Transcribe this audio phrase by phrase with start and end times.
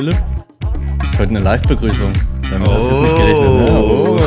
[0.00, 0.16] Philipp?
[1.00, 2.10] Das ist heute eine Live-Begrüßung.
[2.48, 3.70] Damit hast du jetzt nicht gerechnet, ne?
[3.70, 4.18] Oh.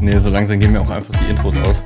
[0.00, 1.82] nee, so langsam gehen mir auch einfach die Intros aus.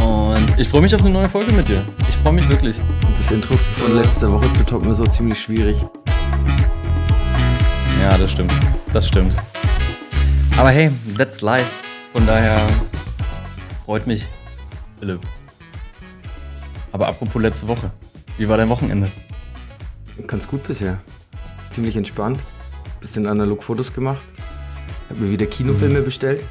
[0.00, 1.84] Und ich freue mich auf eine neue Folge mit dir.
[2.08, 2.80] Ich freue mich wirklich.
[3.18, 5.76] Das Intro von letzter Woche zu toppen ist auch ziemlich schwierig.
[8.00, 8.52] Ja, das stimmt.
[8.92, 9.34] Das stimmt.
[10.56, 11.66] Aber hey, that's life.
[12.12, 12.68] Von daher
[13.84, 14.28] freut mich,
[15.00, 15.18] Philipp.
[16.92, 17.90] Aber apropos letzte Woche.
[18.38, 19.10] Wie war dein Wochenende?
[20.28, 21.00] Ganz gut bisher.
[21.72, 22.38] Ziemlich entspannt.
[23.00, 24.22] Bisschen analog Fotos gemacht.
[25.10, 26.44] Hab mir wieder Kinofilme bestellt.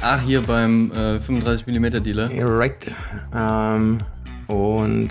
[0.00, 2.30] Ach, hier beim äh, 35mm Dealer.
[2.32, 2.94] Right.
[3.34, 3.98] Ähm,
[4.46, 5.10] und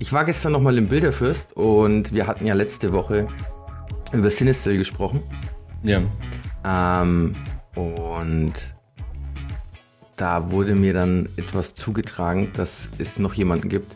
[0.00, 3.26] ich war gestern nochmal im Bilderfürst und wir hatten ja letzte Woche
[4.12, 5.22] über Sinistil gesprochen.
[5.82, 6.02] Ja.
[7.02, 7.36] Ähm,
[7.74, 8.52] und
[10.16, 13.94] da wurde mir dann etwas zugetragen, dass es noch jemanden gibt,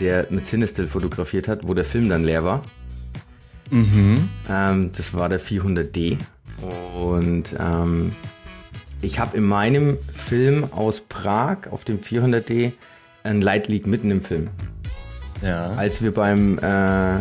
[0.00, 2.62] der mit Sinistil fotografiert hat, wo der Film dann leer war.
[3.70, 4.28] Mhm.
[4.48, 6.18] Ähm, das war der 400D.
[6.96, 8.12] Und ähm,
[9.02, 12.72] ich habe in meinem Film aus Prag auf dem 400D
[13.22, 14.48] ein Light Leak mitten im Film.
[15.42, 15.70] Ja.
[15.76, 17.18] Als wir beim äh,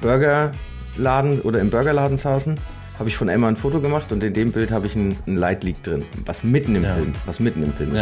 [0.00, 2.56] Burgerladen oder im Burgerladen saßen,
[2.98, 5.36] habe ich von Emma ein Foto gemacht und in dem Bild habe ich ein, ein
[5.36, 6.04] Light Leak drin.
[6.26, 6.94] Was mitten im Ja.
[6.94, 7.12] Film.
[7.26, 7.96] Was mitten im Film ist.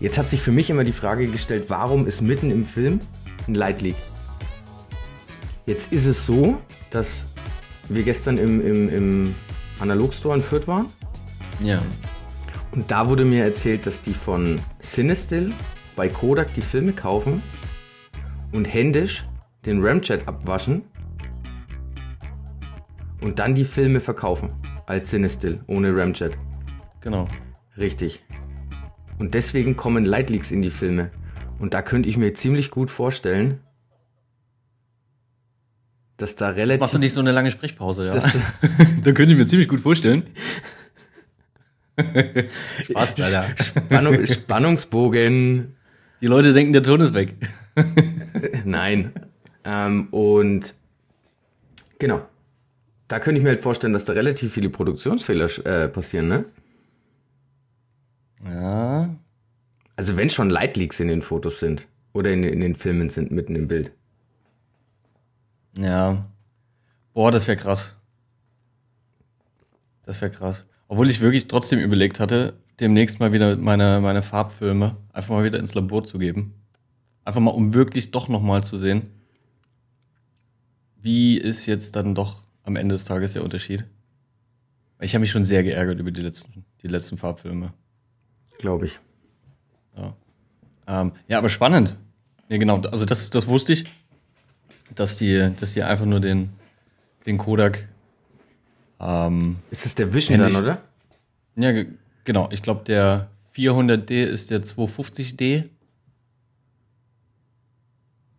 [0.00, 3.00] Jetzt hat sich für mich immer die Frage gestellt, warum ist mitten im Film
[3.48, 3.96] ein Light Leak?
[5.66, 6.58] Jetzt ist es so,
[6.90, 7.24] dass
[7.88, 9.34] wir gestern im, im, im
[9.80, 10.86] Analogstore in Fürth waren
[11.62, 11.80] Ja.
[12.72, 15.52] und da wurde mir erzählt, dass die von Cinestill
[15.96, 17.42] bei Kodak die Filme kaufen
[18.52, 19.26] und händisch
[19.66, 20.82] den Ramjet abwaschen
[23.20, 24.50] und dann die Filme verkaufen
[24.86, 26.38] als Cinestill ohne Ramjet.
[27.00, 27.28] Genau.
[27.76, 28.22] Richtig.
[29.18, 31.10] Und deswegen kommen Lightleaks in die Filme.
[31.58, 33.60] Und da könnte ich mir ziemlich gut vorstellen,
[36.16, 36.80] dass da relativ.
[36.80, 38.14] Mach doch nicht so eine lange Sprechpause, ja.
[39.02, 40.24] Da könnte ich mir ziemlich gut vorstellen.
[42.84, 43.46] Spaß, Alter.
[43.62, 45.76] Spannung, Spannungsbogen.
[46.20, 47.34] Die Leute denken, der Ton ist weg.
[48.64, 49.12] Nein.
[49.64, 50.74] Ähm, und
[51.98, 52.22] genau.
[53.08, 56.44] Da könnte ich mir halt vorstellen, dass da relativ viele Produktionsfehler äh, passieren, ne?
[58.44, 59.14] Ja.
[59.96, 63.56] Also wenn schon Lightleaks in den Fotos sind oder in, in den Filmen sind, mitten
[63.56, 63.90] im Bild.
[65.76, 66.28] Ja.
[67.12, 67.96] Boah, das wäre krass.
[70.04, 70.64] Das wäre krass.
[70.86, 75.58] Obwohl ich wirklich trotzdem überlegt hatte, demnächst mal wieder meine, meine Farbfilme einfach mal wieder
[75.58, 76.54] ins Labor zu geben.
[77.24, 79.10] Einfach mal, um wirklich doch nochmal zu sehen,
[80.96, 83.84] wie ist jetzt dann doch am Ende des Tages der Unterschied.
[85.00, 87.72] Ich habe mich schon sehr geärgert über die letzten, die letzten Farbfilme.
[88.58, 88.98] Glaube ich.
[90.86, 91.96] Ähm, ja, aber spannend.
[92.48, 92.80] Ja, genau.
[92.80, 93.84] Also das, das wusste ich,
[94.94, 96.48] dass die, dass die einfach nur den,
[97.26, 97.86] den Kodak.
[98.98, 100.80] Ähm, Ist es der Vision dann, oder?
[101.56, 101.88] ja, ge-
[102.24, 102.48] genau.
[102.52, 105.68] Ich glaube, der 400D ist der 250D.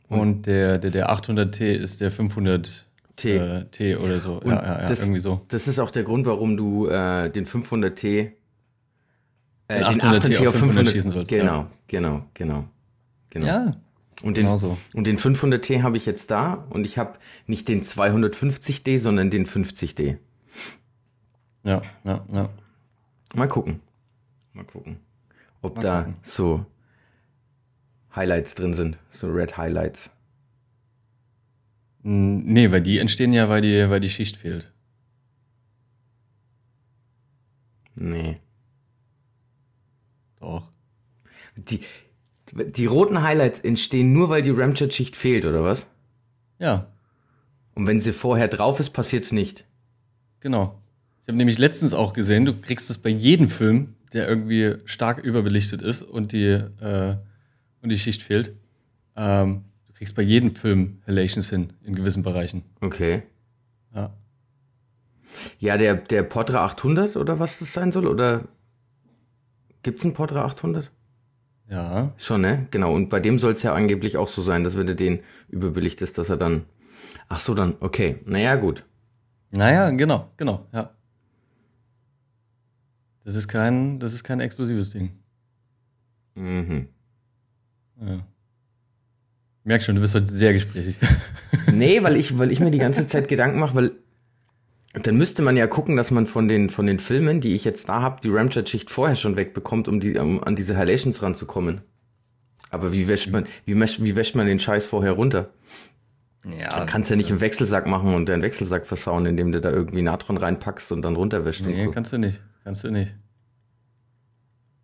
[0.07, 3.35] Und der, der, der 800T ist der 500 T.
[3.37, 4.41] Äh, T oder so.
[4.43, 5.41] Ja, ja, ja, das, irgendwie so.
[5.49, 8.31] Das ist auch der Grund, warum du äh, den 500T,
[9.69, 11.71] äh, Den 800T auf 500 schießen sollst, Genau, ja.
[11.87, 12.65] genau, genau,
[13.29, 13.45] genau.
[13.47, 13.75] Ja,
[14.21, 14.77] und den, genau so.
[14.93, 19.45] und den 500T habe ich jetzt da und ich habe nicht den 250D, sondern den
[19.45, 20.17] 50D.
[21.63, 22.49] Ja, ja, ja.
[23.35, 23.79] Mal gucken.
[24.53, 24.97] Mal gucken.
[25.61, 26.15] Ob Mal da gucken.
[26.23, 26.65] so
[28.15, 30.09] Highlights drin sind, so Red Highlights.
[32.01, 34.71] Nee, weil die entstehen ja, weil die, weil die Schicht fehlt.
[37.95, 38.39] Nee.
[40.39, 40.69] Doch.
[41.55, 41.81] Die,
[42.51, 45.85] die roten Highlights entstehen nur, weil die Ramjet-Schicht fehlt, oder was?
[46.57, 46.87] Ja,
[47.75, 49.65] Und wenn sie vorher drauf ist, passiert's nicht.
[50.41, 50.81] Genau.
[51.21, 55.19] Ich habe nämlich letztens auch gesehen, du kriegst es bei jedem Film, der irgendwie stark
[55.19, 57.15] überbelichtet ist und die, äh,
[57.81, 58.55] und die Schicht fehlt.
[59.15, 62.63] Ähm, du kriegst bei jedem Film Halations hin, in gewissen Bereichen.
[62.81, 63.23] Okay.
[63.93, 64.13] Ja.
[65.59, 68.07] Ja, der, der Portra 800 oder was das sein soll?
[68.07, 68.47] Oder
[69.89, 70.91] gibt's einen Portra 800?
[71.67, 72.13] Ja.
[72.17, 72.67] Schon, ne?
[72.69, 72.93] Genau.
[72.93, 76.15] Und bei dem soll es ja angeblich auch so sein, dass wenn du den überbelichtest,
[76.15, 76.65] dass er dann.
[77.27, 78.19] Ach so, dann, okay.
[78.25, 78.85] Naja, gut.
[79.49, 80.91] Naja, genau, genau, ja.
[83.23, 85.11] Das ist kein, das ist kein exklusives Ding.
[86.35, 86.89] Mhm.
[87.99, 88.19] Ja.
[89.63, 90.99] Merk schon, du bist heute sehr gesprächig.
[91.71, 93.91] Nee, weil ich, weil ich mir die ganze Zeit Gedanken mache, weil
[94.93, 97.89] dann müsste man ja gucken, dass man von den, von den Filmen, die ich jetzt
[97.89, 101.81] da habe, die Ramjet-Schicht vorher schon wegbekommt, um, die, um an diese Halations ranzukommen.
[102.71, 105.49] Aber wie wäscht man, wie wäscht, wie wäscht man den Scheiß vorher runter?
[106.45, 109.69] Ja, Du kannst ja nicht im Wechselsack machen und deinen Wechselsack versauen, indem du da
[109.71, 111.65] irgendwie Natron reinpackst und dann runterwäscht.
[111.65, 112.41] Nee, kannst du nicht.
[112.63, 113.15] Kannst du nicht.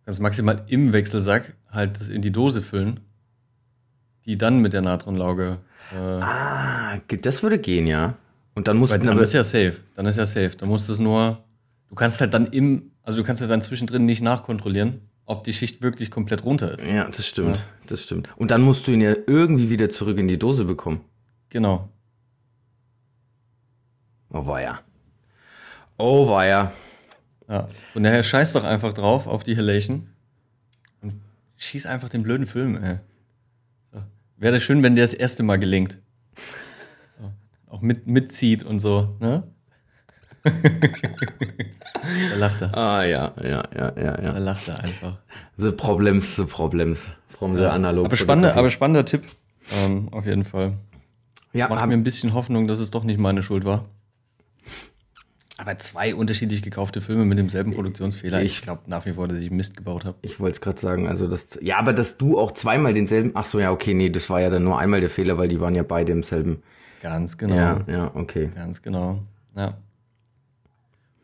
[0.06, 3.00] Kannst maximal im Wechselsack halt das in die Dose füllen,
[4.26, 5.58] die dann mit der Natronlauge.
[5.94, 8.16] Äh, ah, das würde gehen, ja.
[8.56, 9.76] Und dann musst weil du dann ist ja safe.
[9.96, 10.52] Dann ist ja safe.
[10.58, 11.44] Da musst du es nur.
[11.90, 15.54] Du kannst halt dann im, also du kannst ja dann zwischendrin nicht nachkontrollieren, ob die
[15.54, 16.86] Schicht wirklich komplett runter ist.
[16.86, 18.30] ja, das stimmt, das stimmt.
[18.38, 21.02] Und dann musst du ihn ja irgendwie wieder zurück in die Dose bekommen.
[21.50, 21.90] Genau.
[24.32, 24.80] Oh weia.
[25.98, 26.72] Oh weia.
[27.48, 27.68] Ja.
[27.94, 30.08] Und daher scheiß doch einfach drauf auf die Halation
[31.02, 31.14] und
[31.58, 32.98] schieß einfach den blöden Film, ey.
[33.92, 34.02] So.
[34.38, 36.00] Wäre das schön, wenn der das erste Mal gelingt.
[37.76, 39.44] Auch mit, mitzieht und so, ne?
[40.46, 42.78] da lacht er.
[42.78, 44.38] Ah ja, ja, ja, ja, Da ja.
[44.38, 45.18] lacht er einfach.
[45.58, 47.06] The problems, the problems.
[47.38, 48.06] From the analog.
[48.06, 49.24] Aber spannender, aber spannender Tipp,
[49.84, 50.74] ähm, auf jeden Fall.
[51.52, 53.86] ja, Macht hab, mir ein bisschen Hoffnung, dass es doch nicht meine Schuld war.
[55.58, 58.42] Aber zwei unterschiedlich gekaufte Filme mit demselben Produktionsfehler.
[58.42, 60.18] Ich- Ich glaube nach wie vor, dass ich Mist gebaut habe.
[60.22, 63.46] ich wollte es gerade sagen, also das, ja, aber dass du auch zweimal denselben, ach
[63.46, 65.76] so, ja, okay, nee, das war ja dann nur einmal der Fehler, weil die waren
[65.76, 66.62] ja beide im selben.
[67.06, 67.56] Ganz genau.
[67.56, 68.50] Ja, ja, okay.
[68.56, 69.20] Ganz genau.
[69.56, 69.78] Ja.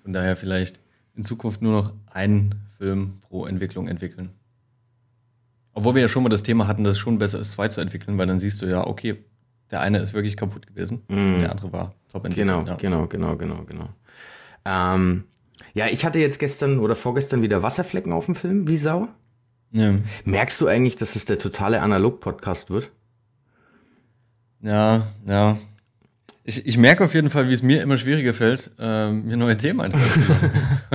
[0.04, 0.80] Von daher vielleicht
[1.16, 4.30] in Zukunft nur noch einen Film pro Entwicklung entwickeln.
[5.74, 7.82] Obwohl wir ja schon mal das Thema hatten, dass es schon besser ist, zwei zu
[7.82, 9.26] entwickeln, weil dann siehst du ja, okay,
[9.72, 12.56] der eine ist wirklich kaputt gewesen, und der andere war top entwickelt.
[12.56, 12.76] Genau, ja.
[12.76, 13.90] genau, genau, genau, genau.
[14.66, 15.24] Ähm,
[15.74, 19.08] ja, ich hatte jetzt gestern oder vorgestern wieder Wasserflecken auf dem Film, wie Sau.
[19.72, 19.96] Ja.
[20.26, 22.92] Merkst du eigentlich, dass es der totale Analog-Podcast wird?
[24.62, 25.58] Ja, ja.
[26.44, 29.58] Ich, ich merke auf jeden Fall, wie es mir immer schwieriger fällt, ähm, mir neue
[29.58, 30.52] Themen einfallen zu lassen.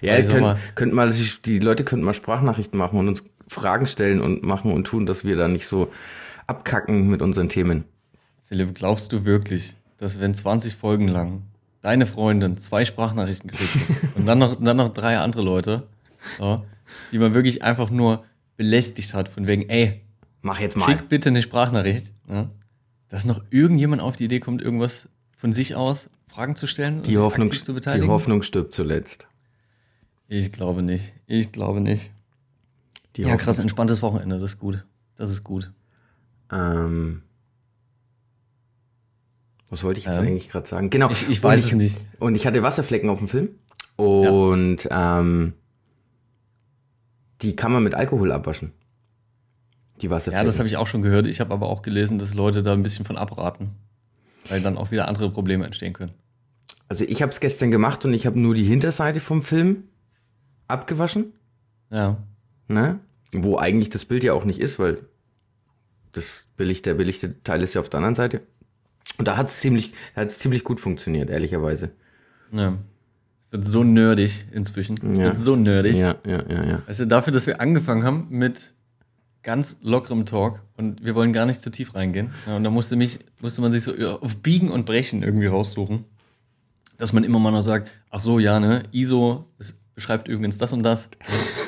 [0.00, 1.10] Ja, Also könnt, mal- könnt mal,
[1.46, 5.24] die, Leute könnten mal Sprachnachrichten machen und uns Fragen stellen und machen und tun, dass
[5.24, 5.90] wir da nicht so
[6.46, 7.84] abkacken mit unseren Themen.
[8.44, 11.42] Philipp, glaubst du wirklich, dass wenn 20 Folgen lang
[11.80, 15.84] deine Freundin zwei Sprachnachrichten geschickt hat und dann noch, dann noch drei andere Leute,
[16.38, 16.62] so,
[17.10, 18.24] die man wirklich einfach nur
[18.58, 20.02] belästigt hat, von wegen, ey,
[20.42, 20.84] Mach jetzt mal.
[20.86, 22.50] schick bitte eine Sprachnachricht, ja,
[23.14, 27.06] dass noch irgendjemand auf die Idee kommt, irgendwas von sich aus Fragen zu stellen und
[27.06, 28.08] Die sich Hoffnung, zu die beteiligen?
[28.08, 29.28] Hoffnung stirbt zuletzt.
[30.26, 31.14] Ich glaube nicht.
[31.28, 32.10] Ich glaube nicht.
[33.14, 33.38] Die Ja, Hoffnung.
[33.38, 34.84] krass, entspanntes Wochenende, das ist gut.
[35.14, 35.70] Das ist gut.
[36.50, 37.22] Ähm,
[39.68, 40.90] was wollte ich jetzt Ähm, eigentlich gerade sagen?
[40.90, 41.08] Genau.
[41.08, 42.00] Ich, ich weiß es nicht.
[42.18, 43.50] Und ich hatte Wasserflecken auf dem Film.
[43.94, 45.52] Und ähm,
[47.42, 48.72] die kann man mit Alkohol abwaschen.
[50.00, 50.38] Die Wasserflecken.
[50.40, 51.26] Ja, das habe ich auch schon gehört.
[51.26, 53.70] Ich habe aber auch gelesen, dass Leute da ein bisschen von abraten.
[54.48, 56.12] Weil dann auch wieder andere Probleme entstehen können.
[56.88, 59.84] also ich habe es gestern gemacht und ich habe nur die Hinterseite vom Film
[60.68, 61.32] abgewaschen.
[61.90, 62.18] Ja.
[62.68, 62.98] Ne?
[63.32, 64.98] Wo eigentlich das Bild ja auch nicht ist, weil
[66.12, 68.40] das Belicht, der belichtete Teil ist ja auf der anderen Seite.
[69.18, 71.90] Und da hat es ziemlich, hat's ziemlich gut funktioniert, ehrlicherweise.
[72.52, 72.74] ja.
[73.40, 74.96] Es wird so nerdig inzwischen.
[75.10, 75.24] Es Ja.
[75.26, 75.96] wird so nerdig.
[75.96, 76.82] Ja, ja, ja, ja.
[76.88, 78.74] Weißt du, dafür, dass wir angefangen haben mit
[79.44, 82.32] ganz lockerem Talk und wir wollen gar nicht zu tief reingehen.
[82.46, 86.04] Ja, und da musste, mich, musste man sich so auf Biegen und Brechen irgendwie raussuchen.
[86.96, 90.72] Dass man immer mal noch sagt, ach so, ja, ne, ISO es beschreibt übrigens das
[90.72, 91.10] und das.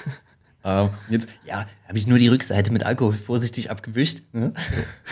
[0.64, 4.22] ähm, jetzt, ja, habe ich nur die Rückseite mit Alkohol vorsichtig abgewischt.
[4.32, 4.52] Ne?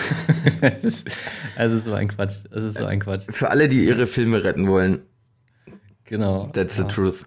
[0.60, 1.10] es ist,
[1.56, 2.44] also so ein Quatsch.
[2.50, 3.26] Es ist so ein Quatsch.
[3.30, 5.02] Für alle, die ihre Filme retten wollen,
[6.04, 6.46] Genau.
[6.52, 6.88] that's ja.
[6.88, 7.26] the truth.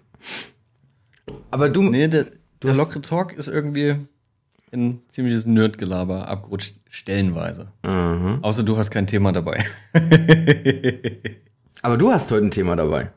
[1.50, 2.26] Aber du, Nee, der,
[2.62, 3.96] der lockere Talk ist irgendwie
[4.72, 7.68] ein ziemliches Nerdgelaber abgerutscht, stellenweise.
[7.82, 8.38] Mhm.
[8.42, 9.64] Außer du hast kein Thema dabei.
[11.82, 13.10] aber du hast heute ein Thema dabei.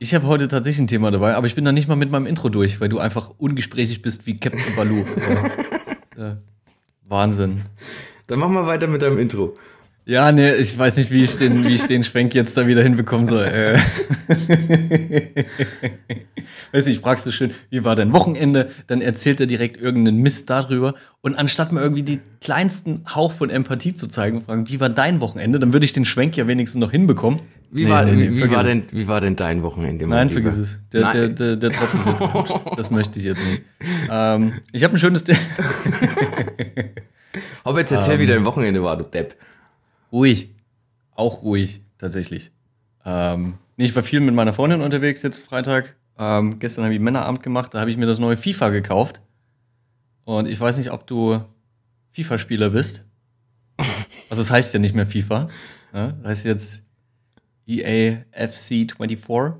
[0.00, 2.26] Ich habe heute tatsächlich ein Thema dabei, aber ich bin noch nicht mal mit meinem
[2.26, 5.04] Intro durch, weil du einfach ungesprächig bist wie Captain Baloo.
[6.16, 6.34] Äh,
[7.06, 7.62] Wahnsinn.
[8.26, 9.54] Dann mach mal weiter mit deinem Intro.
[10.08, 12.82] Ja, nee, ich weiß nicht, wie ich den, wie ich den Schwenk jetzt da wieder
[12.82, 13.44] hinbekommen soll.
[13.44, 13.78] Äh.
[16.72, 18.70] Weiß nicht, fragst du schön, wie war dein Wochenende?
[18.86, 20.94] Dann erzählt er direkt irgendeinen Mist darüber.
[21.20, 25.20] Und anstatt mal irgendwie die kleinsten Hauch von Empathie zu zeigen, fragen, wie war dein
[25.20, 25.58] Wochenende?
[25.58, 27.40] Dann würde ich den Schwenk ja wenigstens noch hinbekommen.
[27.70, 30.06] Wie, Nee, war, nee, nee, wie, war denn, wie war denn dein Wochenende?
[30.06, 30.40] Nein, Lieber?
[30.40, 30.80] vergiss es.
[30.90, 31.16] Der, Nein.
[31.16, 32.54] der, der, der Tropf ist jetzt gerutscht.
[32.78, 33.60] Das möchte ich jetzt nicht.
[34.10, 35.22] Ähm, ich habe ein schönes.
[37.64, 39.34] Aber jetzt erzähl, wie dein Wochenende war, du Depp.
[40.12, 40.54] Ruhig.
[41.12, 42.52] Auch ruhig, tatsächlich.
[43.04, 45.96] Ähm, ich war viel mit meiner Freundin unterwegs jetzt Freitag.
[46.18, 49.20] Ähm, gestern habe ich Männerabend gemacht, da habe ich mir das neue FIFA gekauft.
[50.24, 51.40] Und ich weiß nicht, ob du
[52.12, 53.04] FIFA-Spieler bist.
[54.30, 55.48] Also es heißt ja nicht mehr FIFA.
[55.94, 56.18] Ne?
[56.20, 56.86] Das heißt jetzt
[57.66, 59.54] E EA FC 24.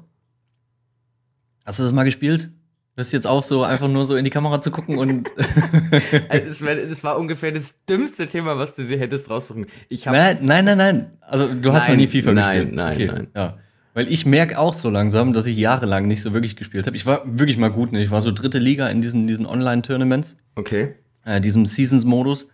[1.64, 2.50] Hast du das mal gespielt?
[2.99, 5.28] Hörst jetzt auf, so einfach nur so in die Kamera zu gucken und.
[6.28, 9.67] Also das, war, ungefähr das dümmste Thema, was du dir hättest raussuchen.
[9.88, 11.11] Ich hab, nein, nein, nein, nein.
[11.21, 12.75] Also du hast Nein, noch nie FIFA nein, gespielt.
[12.75, 13.07] nein, okay.
[13.07, 13.28] nein.
[13.37, 13.59] Ja.
[13.95, 16.97] Weil ich merke auch so langsam, dass ich jahrelang nicht so wirklich gespielt habe.
[16.97, 18.02] Ich war wirklich mal gut, ne?
[18.02, 20.97] Ich war so dritte Liga in diesen, diesen Online-Tournaments, Okay.
[21.25, 22.49] äh, diesem Seasons-Modus.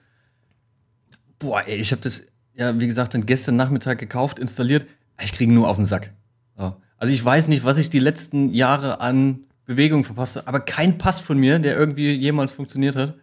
[1.39, 4.85] Boah, ey, ich habe das, ja, wie gesagt, dann gestern Nachmittag gekauft, installiert.
[5.23, 6.13] Ich kriege nur auf den Sack.
[6.59, 6.77] Ja.
[6.99, 11.21] Also ich weiß nicht, was ich die letzten Jahre an Bewegung verpasst aber kein Pass
[11.21, 13.15] von mir, der irgendwie jemals funktioniert hat,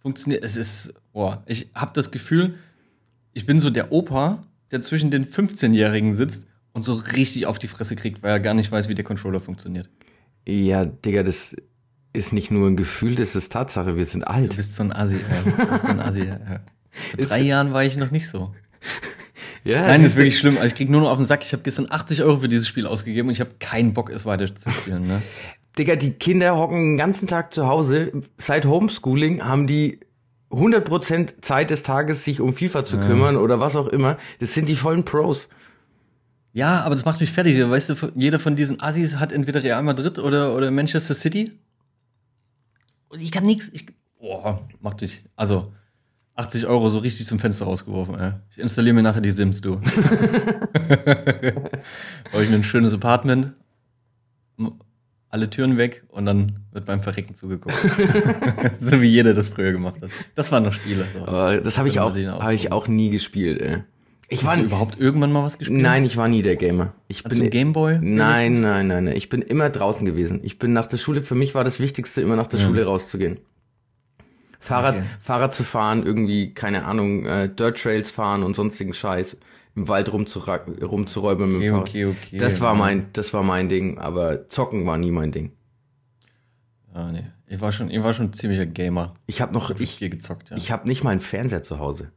[0.00, 0.42] funktioniert.
[0.44, 2.54] Es ist, boah, ich habe das Gefühl,
[3.32, 7.68] ich bin so der Opa, der zwischen den 15-Jährigen sitzt und so richtig auf die
[7.68, 9.88] Fresse kriegt, weil er gar nicht weiß, wie der Controller funktioniert.
[10.46, 11.54] Ja, Digga, das
[12.12, 13.96] ist nicht nur ein Gefühl, das ist Tatsache.
[13.96, 14.56] Wir sind Du alt.
[14.56, 15.52] bist so ein Assi, ey.
[15.56, 16.38] Du bist so ein Assi, ja.
[17.16, 18.54] Vor drei Jahren war ich noch nicht so.
[19.64, 20.56] Ja, Nein, das ist wirklich schlimm.
[20.56, 21.42] Also ich krieg nur noch auf den Sack.
[21.42, 24.24] Ich habe gestern 80 Euro für dieses Spiel ausgegeben und ich habe keinen Bock, es
[24.24, 25.06] weiter zu spielen.
[25.06, 25.22] Ne?
[25.78, 28.12] Digga, die Kinder hocken den ganzen Tag zu Hause.
[28.36, 30.00] Seit Homeschooling haben die
[30.50, 34.16] 100% Zeit des Tages, sich um FIFA zu kümmern oder was auch immer.
[34.40, 35.48] Das sind die vollen Pros.
[36.52, 37.60] Ja, aber das macht mich fertig.
[37.60, 41.52] Weißt du, jeder von diesen Assis hat entweder Real Madrid oder, oder Manchester City.
[43.08, 43.68] Und ich kann nichts.
[43.72, 43.86] Ich,
[44.18, 45.26] boah, macht mich.
[45.36, 45.72] Also,
[46.34, 48.32] 80 Euro so richtig zum Fenster rausgeworfen, ey.
[48.50, 49.76] Ich installiere mir nachher die Sims, du.
[52.32, 53.52] Baue ich mir ein schönes Apartment,
[55.30, 57.76] alle Türen weg und dann wird beim Verrecken zugeguckt.
[58.78, 60.10] so wie jeder das früher gemacht hat.
[60.34, 61.06] Das waren noch Spiele.
[61.12, 61.26] So.
[61.26, 63.78] Das habe ich auch, habe ich auch nie gespielt, ey.
[64.30, 65.80] Ich war Hast du überhaupt irgendwann mal was gespielt?
[65.80, 66.92] Nein, ich war nie der Gamer.
[67.08, 67.98] Ich Hast du einen Gameboy?
[68.02, 69.16] Nein, nein, nein, nein.
[69.16, 70.40] Ich bin immer draußen gewesen.
[70.42, 73.38] Ich bin nach der Schule, für mich war das Wichtigste, immer nach der Schule rauszugehen.
[74.60, 75.04] Fahrrad, Okay.
[75.20, 79.38] Fahrrad zu fahren, irgendwie, keine Ahnung, äh, Dirt Trails fahren und sonstigen Scheiß.
[79.78, 81.88] Im Wald rumzuräumen mit Okay, dem Fahrrad.
[81.88, 82.38] okay, okay.
[82.38, 85.52] Das war mein, das war mein Ding, aber zocken war nie mein Ding.
[86.92, 87.24] Ah, nee.
[87.46, 89.14] Ich war schon, ich war schon ein ziemlicher Gamer.
[89.26, 90.56] Ich habe noch, ich, viel gezockt, ja.
[90.56, 92.10] ich habe nicht mal einen Fernseher zu Hause.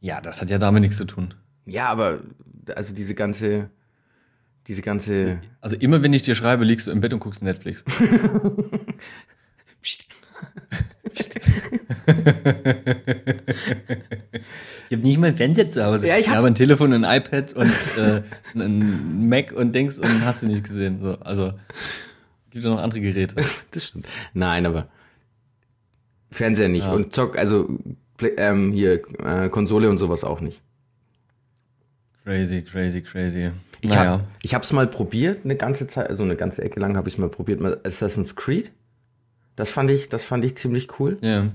[0.00, 1.32] ja, das hat ja damit nichts zu tun.
[1.64, 2.20] Ja, aber
[2.74, 3.70] also diese ganze,
[4.66, 5.40] diese ganze.
[5.60, 7.84] Also immer wenn ich dir schreibe, liegst du im Bett und guckst Netflix.
[14.88, 16.06] ich habe nicht mal ein Fernseher zu Hause.
[16.08, 18.22] Ja, ich hab- habe ein Telefon, ein iPad und äh,
[18.54, 21.00] ein Mac und Dings und hast du nicht gesehen.
[21.00, 21.52] So, also
[22.50, 23.36] gibt ja noch andere Geräte.
[23.72, 24.06] Das stimmt.
[24.34, 24.88] Nein, aber
[26.30, 26.92] Fernseher nicht Ja.
[26.92, 27.68] und Zock, also
[28.36, 30.60] ähm, hier äh, Konsole und sowas auch nicht.
[32.24, 33.50] Crazy, crazy, crazy.
[33.82, 34.12] Ich naja.
[34.14, 37.18] hab, ich hab's mal probiert, eine ganze Zeit, also eine ganze Ecke lang habe ich
[37.18, 38.70] mal probiert, mal Assassin's Creed.
[39.56, 41.18] Das fand ich, das fand ich ziemlich cool.
[41.22, 41.50] ja.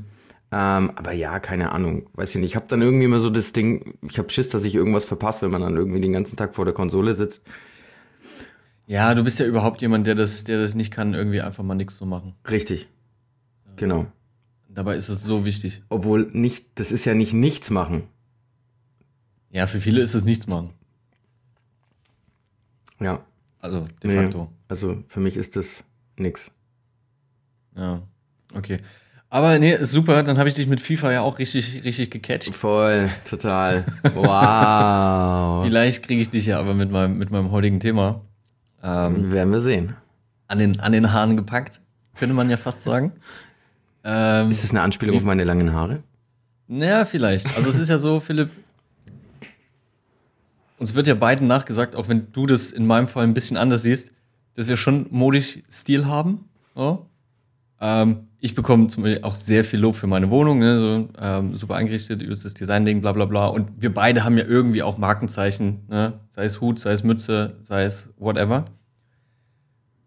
[0.54, 2.50] Ähm, aber ja, keine Ahnung, weiß ich nicht.
[2.50, 5.44] Ich habe dann irgendwie immer so das Ding, ich habe Schiss, dass ich irgendwas verpasse,
[5.44, 7.46] wenn man dann irgendwie den ganzen Tag vor der Konsole sitzt.
[8.86, 11.76] ja, du bist ja überhaupt jemand, der das, der das nicht kann, irgendwie einfach mal
[11.76, 12.34] nichts zu machen.
[12.50, 12.90] Richtig.
[13.78, 14.08] Genau.
[14.68, 15.84] Dabei ist es so wichtig.
[15.88, 18.04] Obwohl nicht, das ist ja nicht nichts machen.
[19.52, 20.72] Ja, für viele ist es nichts machen.
[23.00, 23.24] Ja.
[23.60, 24.18] Also de Nee.
[24.18, 24.50] facto.
[24.68, 25.86] Also für mich ist das
[26.18, 26.52] nix.
[27.76, 28.02] Ja,
[28.56, 28.78] okay.
[29.30, 32.54] Aber nee, ist super, dann habe ich dich mit FIFA ja auch richtig, richtig gecatcht.
[32.56, 33.86] Voll, total.
[34.14, 35.66] Wow.
[35.66, 38.22] Vielleicht kriege ich dich ja aber mit meinem, mit meinem heutigen Thema
[38.84, 39.96] ähm, Werden wir sehen.
[40.48, 41.80] an, den, an den Haaren gepackt,
[42.16, 43.14] könnte man ja fast sagen.
[44.04, 46.04] Ähm, Ist das eine Anspielung auf meine langen Haare?
[46.68, 47.56] naja, vielleicht.
[47.56, 48.50] Also es ist ja so, Philipp,
[50.78, 53.84] uns wird ja beiden nachgesagt, auch wenn du das in meinem Fall ein bisschen anders
[53.84, 54.12] siehst,
[54.56, 56.46] dass wir schon modisch Stil haben.
[56.76, 57.06] So.
[57.82, 61.56] Ähm, ich bekomme zum Beispiel auch sehr viel Lob für meine Wohnung, ne, so, ähm,
[61.56, 63.48] super eingerichtet, übelst das Design-Ding, bla bla bla.
[63.48, 66.14] Und wir beide haben ja irgendwie auch Markenzeichen, ne?
[66.30, 68.66] sei es Hut, sei es Mütze, sei es whatever.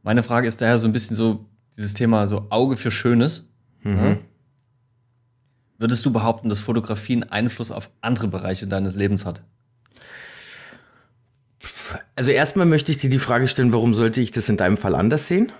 [0.02, 3.48] Meine Frage ist daher so ein bisschen so dieses Thema so Auge für Schönes.
[3.82, 4.18] Ne?
[5.78, 9.42] Würdest du behaupten, dass Fotografie einen Einfluss auf andere Bereiche deines Lebens hat?
[12.16, 14.94] Also erstmal möchte ich dir die Frage stellen, warum sollte ich das in deinem Fall
[14.94, 15.52] anders sehen?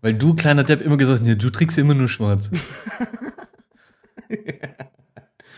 [0.00, 2.50] Weil du, kleiner Depp, immer gesagt hast, nee, du trägst immer nur schwarz.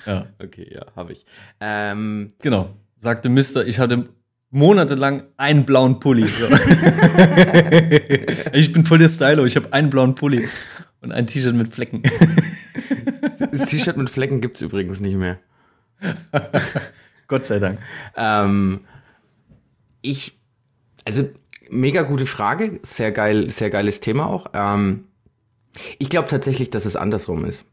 [0.07, 1.27] ja, Okay, ja, habe ich.
[1.61, 2.75] Ähm, genau.
[2.97, 4.09] Sagte Mister, ich hatte
[4.51, 6.27] monatelang einen blauen Pulli.
[8.53, 10.49] Ich bin voll der Stylo, ich habe einen blauen Pulli
[11.01, 12.03] und ein T-Shirt mit Flecken.
[13.53, 15.39] das T-Shirt mit Flecken gibt's übrigens nicht mehr.
[17.29, 17.79] Gott sei Dank.
[18.17, 18.81] Ähm,
[20.03, 20.41] ich,
[21.05, 21.29] also
[21.71, 24.47] mega gute Frage, sehr geil, sehr geiles Thema auch.
[24.53, 25.05] Ähm,
[25.99, 27.65] ich glaube tatsächlich, dass es andersrum ist.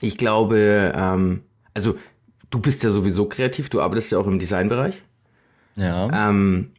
[0.00, 1.42] Ich glaube, ähm,
[1.74, 1.96] also
[2.50, 5.02] du bist ja sowieso kreativ, du arbeitest ja auch im Designbereich.
[5.76, 6.28] Ja.
[6.28, 6.72] Ähm,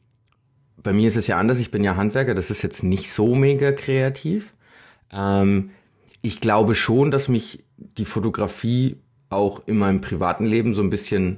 [0.81, 3.35] bei mir ist es ja anders, ich bin ja Handwerker, das ist jetzt nicht so
[3.35, 4.53] mega kreativ.
[5.11, 5.71] Ähm,
[6.21, 8.97] ich glaube schon, dass mich die Fotografie
[9.29, 11.37] auch in meinem privaten Leben so ein bisschen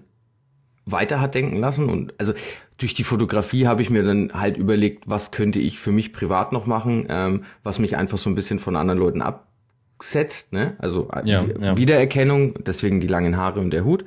[0.85, 1.89] weiter hat denken lassen.
[1.89, 2.33] Und also
[2.77, 6.51] durch die Fotografie habe ich mir dann halt überlegt, was könnte ich für mich privat
[6.51, 10.53] noch machen, ähm, was mich einfach so ein bisschen von anderen Leuten absetzt.
[10.53, 10.75] Ne?
[10.79, 11.77] Also äh, Ja, ja.
[11.77, 14.05] Wiedererkennung, deswegen die langen Haare und der Hut.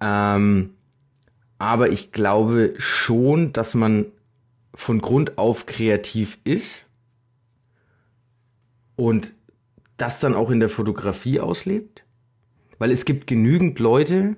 [0.00, 0.70] Ähm,
[1.58, 4.06] aber ich glaube schon, dass man
[4.74, 6.86] von Grund auf kreativ ist
[8.94, 9.32] und
[9.96, 12.04] das dann auch in der Fotografie auslebt.
[12.78, 14.36] Weil es gibt genügend Leute,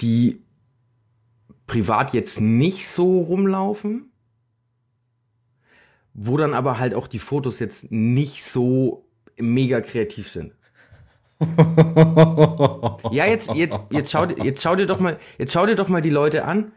[0.00, 0.40] die
[1.70, 4.10] privat jetzt nicht so rumlaufen,
[6.14, 10.52] wo dann aber halt auch die Fotos jetzt nicht so mega kreativ sind.
[13.12, 15.88] ja, jetzt, jetzt, jetzt, schau, dir- jetzt schau dir doch mal, jetzt schau dir doch
[15.88, 16.72] mal die Leute an.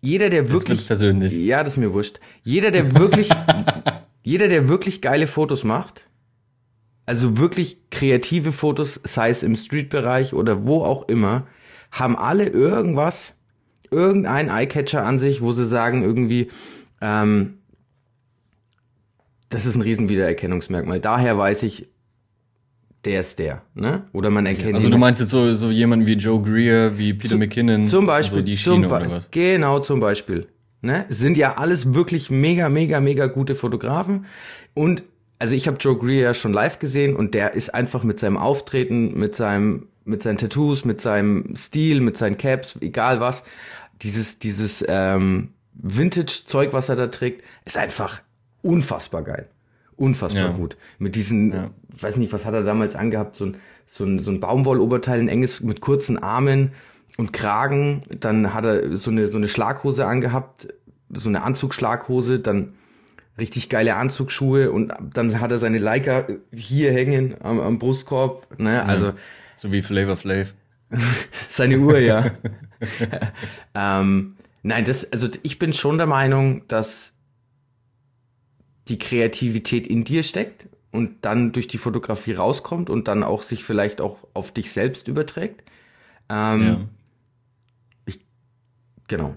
[0.00, 0.86] Jeder, der wirklich.
[0.86, 1.34] persönlich.
[1.34, 2.20] Ja, das ist mir wurscht.
[2.42, 3.28] Jeder, der wirklich,
[4.22, 6.08] jeder, der wirklich geile Fotos macht,
[7.04, 11.46] also wirklich kreative Fotos, sei es im Street-Bereich oder wo auch immer,
[11.90, 13.33] haben alle irgendwas,
[13.94, 16.48] irgendein Eyecatcher an sich, wo sie sagen irgendwie,
[17.00, 17.58] ähm,
[19.48, 21.00] das ist ein Riesenwiedererkennungsmerkmal.
[21.00, 21.88] Daher weiß ich,
[23.04, 24.04] der ist der, ne?
[24.12, 27.12] Oder man erkennt Also ihn du meinst jetzt so, so jemanden wie Joe Greer, wie
[27.12, 29.30] Peter McKinnon, zum Beispiel, so die zum Schiene Be- oder was?
[29.30, 30.46] Genau, zum Beispiel.
[30.80, 31.06] Ne?
[31.08, 34.26] Sind ja alles wirklich mega, mega, mega gute Fotografen.
[34.74, 35.02] Und
[35.38, 38.36] also ich habe Joe Greer ja schon live gesehen und der ist einfach mit seinem
[38.36, 43.44] Auftreten, mit seinem, mit seinen Tattoos, mit seinem Stil, mit seinen Caps, egal was,
[44.02, 48.20] dieses, dieses ähm, Vintage-Zeug, was er da trägt, ist einfach
[48.62, 49.48] unfassbar geil.
[49.96, 50.50] Unfassbar Ja.
[50.52, 50.76] gut.
[50.98, 54.30] Mit diesen, ich weiß nicht, was hat er damals angehabt, so ein, so ein, so
[54.30, 56.72] ein Baumwolloberteil, ein enges mit kurzen Armen
[57.16, 58.02] und Kragen.
[58.20, 60.68] Dann hat er so eine, so eine Schlaghose angehabt,
[61.10, 62.72] so eine Anzugschlaghose, dann
[63.38, 68.58] richtig geile Anzugsschuhe und dann hat er seine Leica hier hängen am, am Brustkorb.
[68.58, 68.82] Ne?
[68.84, 69.12] Also
[69.56, 70.54] So wie Flavor Flav.
[71.48, 72.32] seine Uhr, ja.
[73.74, 77.14] ähm, nein, das, also ich bin schon der Meinung, dass
[78.88, 83.64] die Kreativität in dir steckt und dann durch die Fotografie rauskommt und dann auch sich
[83.64, 85.62] vielleicht auch auf dich selbst überträgt.
[86.28, 86.78] Ähm, Ja.
[89.08, 89.36] Genau.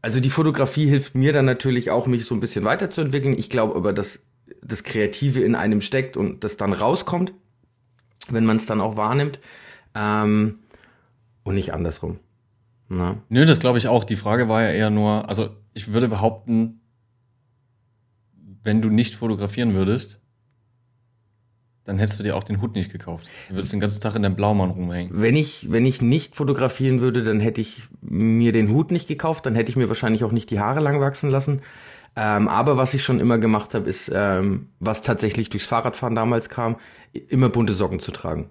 [0.00, 3.38] Also die Fotografie hilft mir dann natürlich auch, mich so ein bisschen weiterzuentwickeln.
[3.38, 4.20] Ich glaube aber, dass
[4.62, 7.32] das Kreative in einem steckt und das dann rauskommt,
[8.28, 9.38] wenn man es dann auch wahrnimmt.
[9.94, 10.60] Ähm,
[11.44, 12.18] und nicht andersrum.
[12.88, 13.16] Na?
[13.28, 14.04] Nö, das glaube ich auch.
[14.04, 16.80] Die Frage war ja eher nur, also ich würde behaupten,
[18.62, 20.20] wenn du nicht fotografieren würdest,
[21.84, 23.28] dann hättest du dir auch den Hut nicht gekauft.
[23.48, 25.20] Du würdest den ganzen Tag in deinem Blaumann rumhängen.
[25.20, 29.46] Wenn ich, wenn ich nicht fotografieren würde, dann hätte ich mir den Hut nicht gekauft,
[29.46, 31.62] dann hätte ich mir wahrscheinlich auch nicht die Haare lang wachsen lassen.
[32.14, 36.48] Ähm, aber was ich schon immer gemacht habe, ist, ähm, was tatsächlich durchs Fahrradfahren damals
[36.48, 36.76] kam,
[37.12, 38.50] immer bunte Socken zu tragen.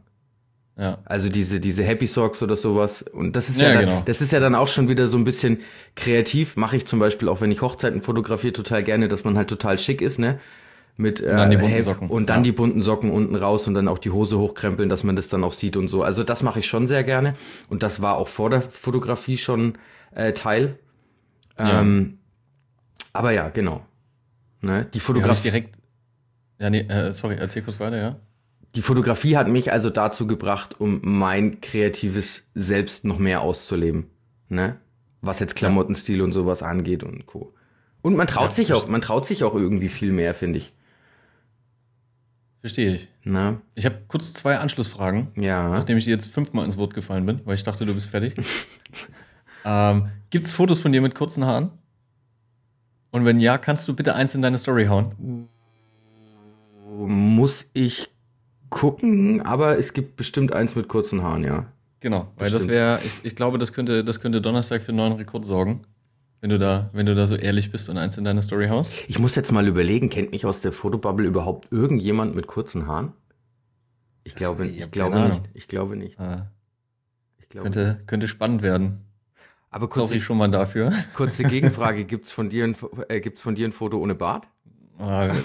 [0.82, 0.98] Ja.
[1.06, 3.04] Also diese, diese Happy Socks oder sowas.
[3.04, 4.02] Und das ist ja, Ja, dann, genau.
[4.04, 5.60] das ist ja dann auch schon wieder so ein bisschen
[5.96, 6.58] kreativ.
[6.58, 9.78] Mache ich zum Beispiel auch, wenn ich Hochzeiten fotografiere, total gerne, dass man halt total
[9.78, 10.40] schick ist, ne?
[10.98, 12.10] Mit, äh, dann die bunten Hap- Socken.
[12.10, 12.44] Und dann Ja.
[12.46, 15.44] die bunten Socken unten raus und dann auch die Hose hochkrempeln, dass man das dann
[15.44, 16.02] auch sieht und so.
[16.02, 17.36] Also das mache ich schon sehr gerne.
[17.70, 19.78] Und das war auch vor der Fotografie schon
[20.16, 20.80] äh, Teil.
[21.60, 21.82] Ja.
[21.82, 22.18] Ähm,
[23.14, 23.86] aber ja, genau.
[24.62, 24.88] Ne?
[24.96, 25.44] Die Fotografie.
[25.44, 25.76] direkt.
[26.60, 28.16] Ja, nee, äh, sorry, erzähl kurz weiter, ja?
[28.76, 34.06] Die Fotografie hat mich also dazu gebracht, um mein kreatives Selbst noch mehr auszuleben.
[34.48, 34.78] Ne?
[35.22, 37.54] Was jetzt Klamottenstil und sowas angeht und Co.
[38.02, 40.74] Und man traut Ja, sich auch, man traut sich auch irgendwie viel mehr, finde ich.
[42.62, 43.10] Verstehe ich.
[43.24, 43.60] Ne?
[43.76, 45.70] Ich habe kurz zwei Anschlussfragen, Ja.
[45.70, 48.36] nachdem ich dir jetzt fünfmal ins Wort gefallen bin, weil ich dachte, du bist fertig.
[49.66, 51.72] ähm, Gibt es Fotos von dir mit kurzen Haaren?
[53.12, 55.48] Und wenn ja, kannst du bitte eins in deine Story hauen?
[56.98, 58.10] Muss ich
[58.72, 61.66] gucken, aber es gibt bestimmt eins mit kurzen Haaren, ja.
[62.00, 65.14] Genau, weil das wäre, ich, ich glaube, das könnte, das könnte Donnerstag für einen neuen
[65.14, 65.82] Rekord sorgen,
[66.40, 68.96] wenn du da, wenn du da so ehrlich bist und eins in deine Story haust.
[69.08, 73.14] Ich muss jetzt mal überlegen, kennt mich aus der Fotobubble überhaupt irgendjemand mit kurzen Haaren?
[74.24, 75.44] Ich glaube, ich ich hab glaube nicht.
[75.54, 76.20] Ich glaube nicht.
[76.20, 76.38] Äh,
[77.40, 79.02] Ich glaube könnte, könnte spannend werden.
[79.70, 80.92] Aber kurze, Sorry schon mal dafür.
[81.14, 84.48] kurze Gegenfrage, gibt's von dir ein, Fo- äh, gibt's von dir ein Foto ohne Bart?
[84.98, 85.30] Ah.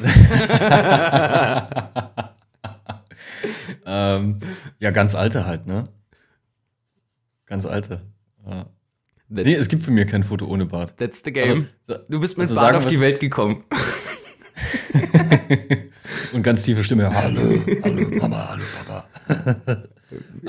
[3.86, 4.38] ähm,
[4.78, 5.84] ja, ganz alte halt, ne?
[7.46, 8.02] Ganz alte.
[8.46, 8.66] Ja.
[9.28, 10.96] That's, Nee, es gibt für mich kein Foto ohne Bart.
[10.98, 11.66] that's the game.
[11.88, 13.62] Also, du bist mit also Bart sagen auf die Welt gekommen.
[16.32, 17.12] Und ganz tiefe Stimme.
[17.12, 17.40] Hallo,
[17.82, 19.08] hallo Mama, hallo Papa.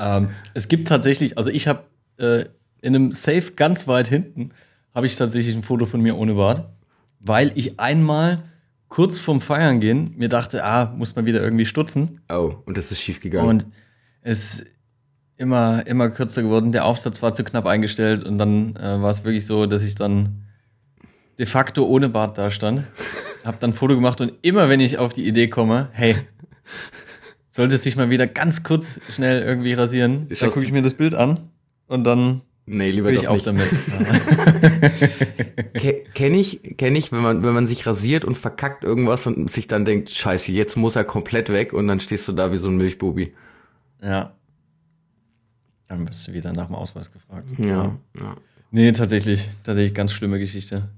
[0.00, 1.82] ähm, es gibt tatsächlich, also ich habe
[2.18, 2.44] äh,
[2.80, 4.50] in einem Safe ganz weit hinten
[4.94, 6.68] habe ich tatsächlich ein Foto von mir ohne Bart,
[7.20, 8.42] weil ich einmal
[8.88, 12.20] kurz vorm Feiern gehen mir dachte, ah, muss man wieder irgendwie stutzen.
[12.28, 13.48] Oh, und das ist schief gegangen.
[13.48, 13.66] Und
[14.22, 14.66] es ist
[15.36, 16.72] immer, immer kürzer geworden.
[16.72, 19.94] Der Aufsatz war zu knapp eingestellt und dann äh, war es wirklich so, dass ich
[19.94, 20.44] dann
[21.38, 22.84] de facto ohne Bart da stand.
[23.44, 26.16] Hab dann ein Foto gemacht und immer wenn ich auf die Idee komme, hey,
[27.48, 30.94] solltest dich mal wieder ganz kurz schnell irgendwie rasieren, Ich dann gucke ich mir das
[30.94, 31.38] Bild an
[31.86, 33.46] und dann nee, lieber ich doch auf nicht.
[33.46, 33.68] damit.
[35.74, 39.50] Ke kenn ich, kenn ich, wenn man, wenn man sich rasiert und verkackt irgendwas und
[39.50, 42.58] sich dann denkt, scheiße, jetzt muss er komplett weg und dann stehst du da wie
[42.58, 43.32] so ein Milchbubi.
[44.02, 44.34] ja.
[45.88, 47.48] Dann wirst du wieder nach dem Ausweis gefragt.
[47.56, 47.96] Ja.
[48.14, 48.36] ja.
[48.70, 50.90] Nee, tatsächlich, tatsächlich ganz schlimme Geschichte.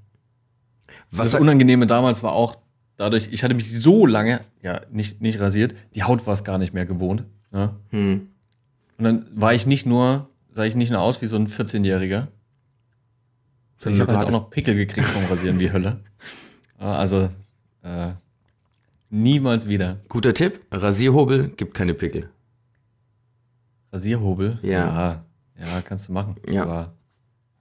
[1.12, 2.56] Was, das Unangenehme damals war auch
[2.96, 6.58] dadurch, ich hatte mich so lange, ja, nicht, nicht rasiert, die Haut war es gar
[6.58, 7.24] nicht mehr gewohnt.
[7.50, 7.74] Ne?
[7.90, 8.28] hm.
[8.98, 12.28] Und dann war ich nicht nur, sah ich nicht nur aus wie so ein 14-Jähriger,
[13.78, 16.00] sondern ich habe halt auch noch Pickel gekriegt vom Rasieren wie Hölle.
[16.78, 17.30] Ja, Also,
[17.82, 18.12] äh,
[19.08, 19.98] niemals wieder.
[20.08, 22.30] Guter Tipp, Rasierhobel gibt keine Pickel.
[23.92, 24.58] Rasierhobel?
[24.62, 24.70] Ja.
[24.70, 25.24] ja.
[25.58, 26.36] Ja, kannst du machen.
[26.48, 26.62] Ja.
[26.62, 26.94] Aber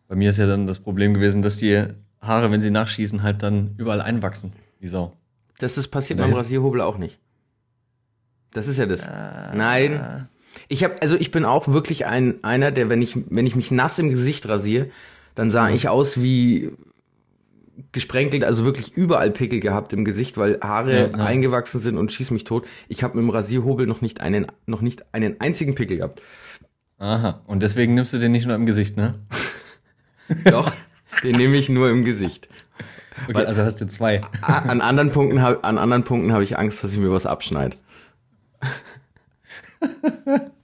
[0.08, 1.84] bei mir ist ja dann das Problem gewesen, dass die
[2.22, 4.54] Haare, wenn sie nachschießen, halt dann überall einwachsen.
[4.80, 5.14] Wie Sau.
[5.60, 7.20] Das ist passiert beim Rasierhobel auch nicht.
[8.52, 9.02] Das ist ja das.
[9.54, 10.28] Nein.
[10.70, 13.72] Ich habe also ich bin auch wirklich ein einer, der wenn ich wenn ich mich
[13.72, 14.88] nass im Gesicht rasiere,
[15.36, 16.72] dann sah ich aus wie
[17.92, 21.26] gesprenkelt, also wirklich überall Pickel gehabt im Gesicht, weil Haare Ja, ja.
[21.26, 22.68] eingewachsen sind und schieß mich tot.
[22.88, 26.22] Ich habe mit dem Rasierhobel noch nicht einen noch nicht einen einzigen Pickel gehabt.
[27.00, 27.42] Aha.
[27.48, 29.16] Und deswegen nimmst du den nicht nur im Gesicht, ne?
[30.52, 30.72] Doch,
[31.24, 32.50] den nehme ich nur im Gesicht.
[33.24, 34.22] Okay, Weil- also hast du zwei.
[34.42, 37.78] An anderen Punkten hab, an anderen Punkten habe ich Angst, dass ich mir was abschneide.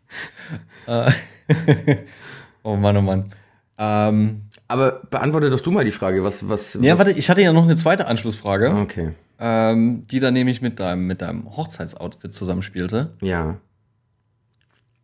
[2.63, 3.32] Oh Mann, oh Mann.
[3.78, 7.41] Ähm, Aber beantworte doch du mal die Frage, was was ja, was, warte, ich hatte
[7.41, 9.12] ja noch eine zweite Anschlussfrage, Okay.
[9.39, 13.12] ähm, die dann nämlich mit deinem, mit deinem Hochzeitsoutfit zusammenspielte.
[13.21, 13.58] Ja.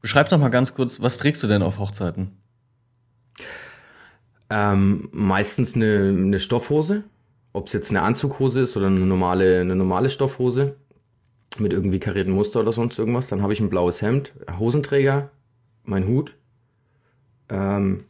[0.01, 2.31] Beschreib doch mal ganz kurz, was trägst du denn auf Hochzeiten?
[4.49, 7.03] Ähm, meistens eine, eine Stoffhose.
[7.53, 10.75] Ob es jetzt eine Anzughose ist oder eine normale, eine normale Stoffhose
[11.57, 13.27] mit irgendwie karierten Muster oder sonst irgendwas.
[13.27, 15.29] Dann habe ich ein blaues Hemd, Hosenträger,
[15.91, 16.35] mein Hut,
[17.49, 18.05] ähm,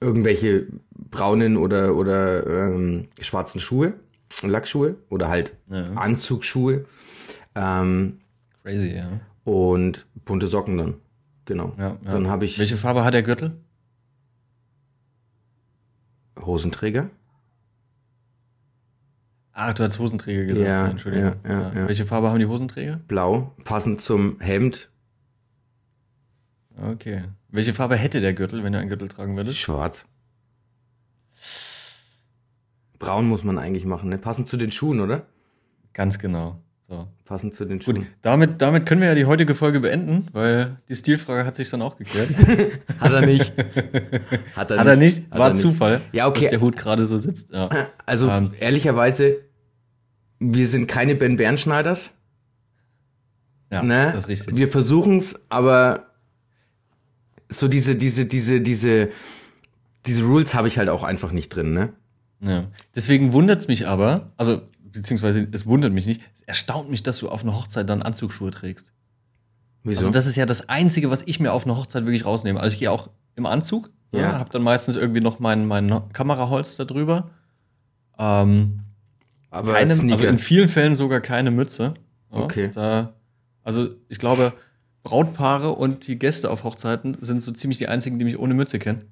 [0.00, 0.66] irgendwelche
[1.10, 3.94] braunen oder, oder ähm, schwarzen Schuhe,
[4.40, 5.92] Lackschuhe oder halt Ja.
[5.92, 6.86] Anzugsschuhe
[7.54, 8.20] ähm,
[8.62, 9.20] Crazy, ja.
[9.44, 10.94] und bunte Socken dann.
[11.44, 11.74] Genau.
[11.76, 12.12] ja, ja.
[12.12, 13.52] Dann habe ich Welche Farbe hat der Gürtel?
[16.40, 17.10] Hosenträger.
[19.52, 20.66] Ah, du hast Hosenträger gesagt.
[20.66, 21.34] Ja, Entschuldigung.
[21.42, 23.00] Welche Farbe haben die Hosenträger?
[23.06, 24.90] Blau, passend zum Hemd,
[26.80, 27.24] Okay.
[27.50, 29.58] Welche Farbe hätte der Gürtel, wenn du einen Gürtel tragen würdest?
[29.58, 30.04] schwarz.
[32.98, 34.18] Braun muss man eigentlich machen, ne?
[34.18, 35.26] Passend zu den Schuhen, oder?
[35.92, 36.60] Ganz genau.
[36.88, 37.08] So.
[37.24, 38.06] Passend zu den Gut, Schuhen.
[38.22, 41.82] damit, damit können wir ja die heutige Folge beenden, weil die Stilfrage hat sich dann
[41.82, 42.28] auch geklärt.
[43.00, 43.52] Hat er nicht.
[44.56, 45.22] Hat Hat er nicht?
[45.30, 45.60] Hat War er nicht.
[45.60, 46.40] Zufall, Ja, okay.
[46.42, 47.50] dass der Hut gerade so sitzt.
[47.50, 47.68] Ja.
[48.06, 48.52] Also, Ähm.
[48.60, 49.36] ehrlicherweise,
[50.38, 52.10] wir sind keine Ben Bernschneiders.
[53.70, 54.10] Ja, ne?
[54.12, 54.56] das ist richtig.
[54.56, 56.11] Wir versuchen es, aber
[57.58, 59.10] so diese, diese, diese, diese,
[60.06, 61.92] diese Rules habe ich halt auch einfach nicht drin, ne?
[62.40, 62.64] Ja.
[62.94, 67.18] Deswegen wundert es mich aber, also beziehungsweise es wundert mich nicht, es erstaunt mich, dass
[67.18, 68.92] du auf einer Hochzeit dann Anzugsschuhe trägst.
[69.84, 70.00] Wieso?
[70.00, 72.60] Also das ist ja das Einzige, was ich mir auf einer Hochzeit wirklich rausnehme.
[72.60, 74.20] Also ich gehe auch im Anzug, ja.
[74.20, 74.38] Ja.
[74.38, 77.30] habe dann meistens irgendwie noch mein, mein Kameraholz da drüber.
[78.18, 78.80] Ähm,
[79.50, 81.94] aber keine, also in vielen Fällen sogar keine Mütze.
[82.32, 82.70] Ja, Okay.
[82.72, 83.14] Da,
[83.62, 84.52] also ich glaube,
[85.02, 88.78] Brautpaare und die Gäste auf Hochzeiten sind so ziemlich die einzigen, die mich ohne Mütze
[88.78, 89.04] kennen.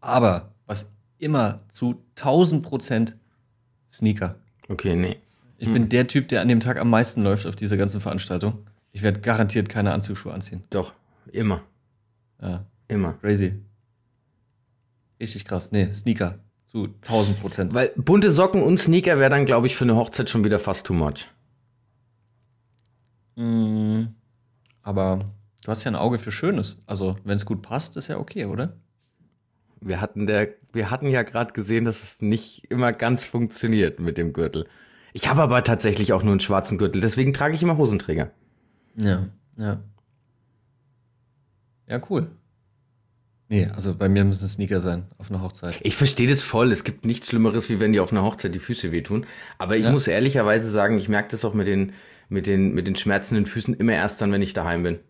[0.00, 3.16] Aber was immer zu 1000 Prozent
[3.90, 4.36] Sneaker.
[4.68, 5.16] okay, nee.
[5.58, 5.74] Ich Hm.
[5.74, 8.66] bin der Typ, der an dem Tag am meisten läuft auf dieser ganzen Veranstaltung.
[8.92, 10.64] Ich werde garantiert keine Anzugsschuhe anziehen.
[10.70, 10.94] Doch,
[11.32, 11.62] immer.
[12.40, 13.12] Ja, Immer.
[13.20, 13.60] crazy.
[15.20, 15.70] Richtig krass.
[15.70, 16.38] Nee, Sneaker.
[16.64, 17.74] Zu 1000 Prozent.
[17.74, 20.86] Weil bunte Socken und Sneaker wäre dann, glaube ich, für eine Hochzeit schon wieder fast
[20.86, 21.28] too much.
[23.36, 24.04] Mm,
[24.90, 25.20] Aber
[25.64, 26.78] du hast ja ein Auge für Schönes.
[26.84, 28.72] Also, wenn es gut passt, ist ja okay, oder?
[29.80, 34.18] Wir hatten, der, wir hatten ja gerade gesehen, dass es nicht immer ganz funktioniert mit
[34.18, 34.66] dem Gürtel.
[35.12, 38.32] Ich habe aber tatsächlich auch nur einen schwarzen Gürtel, deswegen trage ich immer Hosenträger.
[38.96, 39.26] Ja,
[39.56, 39.80] ja.
[41.88, 42.32] Ja, cool.
[43.48, 45.78] Nee, also bei mir müssen Sneaker sein auf einer Hochzeit.
[45.82, 46.72] Ich verstehe das voll.
[46.72, 49.24] Es gibt nichts Schlimmeres, wie wenn die auf einer Hochzeit die Füße wehtun.
[49.58, 49.92] Aber ich Ja.
[49.92, 51.92] muss ehrlicherweise sagen, ich merke das auch mit den,
[52.30, 55.00] mit, den, mit den schmerzenden Füßen immer erst dann, wenn ich daheim bin.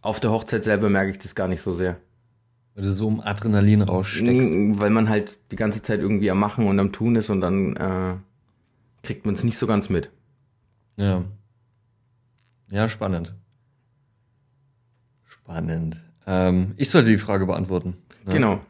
[0.00, 1.98] Auf der Hochzeit selber merke ich das gar nicht so sehr.
[2.74, 4.54] Weil du so im Adrenalin raussteckst.
[4.80, 7.76] Weil man halt die ganze Zeit irgendwie am Machen und am Tun ist und dann
[7.76, 8.14] äh,
[9.02, 10.10] kriegt man es nicht so ganz mit.
[10.96, 11.24] Ja.
[12.70, 13.34] Ja, spannend.
[15.26, 16.00] Spannend.
[16.26, 17.96] Ähm, ich sollte die Frage beantworten.
[18.26, 18.34] Ne?
[18.34, 18.60] Genau.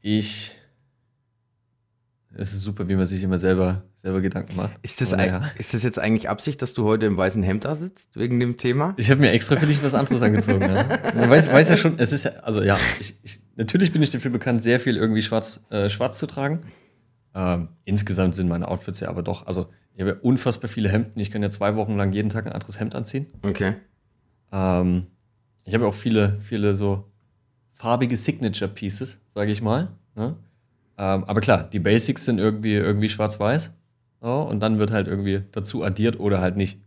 [0.00, 0.59] Ich.
[2.34, 4.74] Es ist super, wie man sich immer selber, selber Gedanken macht.
[4.82, 5.42] Ist das, ja.
[5.58, 8.56] ist das jetzt eigentlich Absicht, dass du heute im weißen Hemd da sitzt, wegen dem
[8.56, 8.94] Thema?
[8.98, 10.62] Ich habe mir extra für dich was anderes angezogen.
[10.62, 10.84] Ja.
[10.84, 14.10] Du weißt, weißt ja schon, es ist ja, also ja, ich, ich, natürlich bin ich
[14.10, 16.60] dafür bekannt, sehr viel irgendwie schwarz, äh, schwarz zu tragen.
[17.34, 21.18] Ähm, insgesamt sind meine Outfits ja aber doch, also ich habe ja unfassbar viele Hemden.
[21.20, 23.26] Ich kann ja zwei Wochen lang jeden Tag ein anderes Hemd anziehen.
[23.42, 23.74] Okay.
[24.52, 25.06] Ähm,
[25.64, 27.10] ich habe ja auch viele, viele so
[27.72, 29.88] farbige Signature Pieces, sage ich mal.
[30.14, 30.36] Ne?
[31.00, 33.70] Ähm, aber klar, die Basics sind irgendwie, irgendwie schwarz-weiß.
[34.20, 36.78] So, und dann wird halt irgendwie dazu addiert oder halt nicht.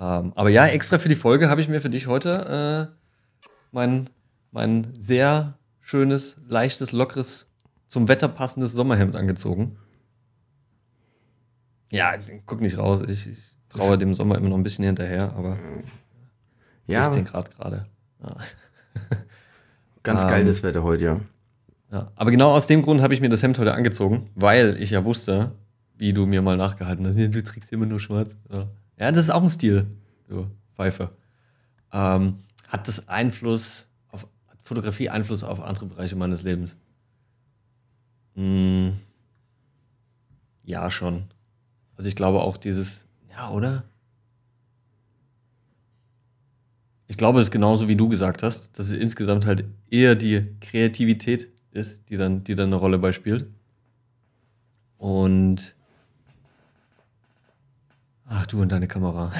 [0.00, 4.10] Ähm, aber ja, extra für die Folge habe ich mir für dich heute äh, mein,
[4.50, 7.46] mein sehr schönes, leichtes, lockeres,
[7.86, 9.76] zum Wetter passendes Sommerhemd angezogen.
[11.92, 13.02] Ja, guck nicht raus.
[13.06, 15.58] Ich, ich traue dem Sommer immer noch ein bisschen hinterher, aber
[16.88, 17.86] ja, 16 Grad gerade.
[18.20, 18.36] Ja.
[20.02, 21.20] Ganz ähm, das Wetter heute, ja.
[21.92, 22.12] Ja.
[22.14, 25.04] Aber genau aus dem Grund habe ich mir das Hemd heute angezogen, weil ich ja
[25.04, 25.52] wusste,
[25.96, 27.16] wie du mir mal nachgehalten hast.
[27.34, 28.36] Du trägst immer nur schwarz.
[28.50, 29.86] Ja, ja das ist auch ein Stil,
[30.28, 31.10] du Pfeife.
[31.92, 36.76] Ähm, hat das Einfluss auf hat Fotografie Einfluss auf andere Bereiche meines Lebens?
[38.34, 38.94] Hm,
[40.62, 41.24] ja, schon.
[41.96, 43.84] Also ich glaube auch dieses, ja, oder?
[47.08, 50.46] Ich glaube, es ist genauso wie du gesagt hast, dass es insgesamt halt eher die
[50.60, 53.46] Kreativität ist, die dann, die dann eine Rolle bei spielt.
[54.98, 55.74] Und
[58.26, 59.32] ach du und deine Kamera.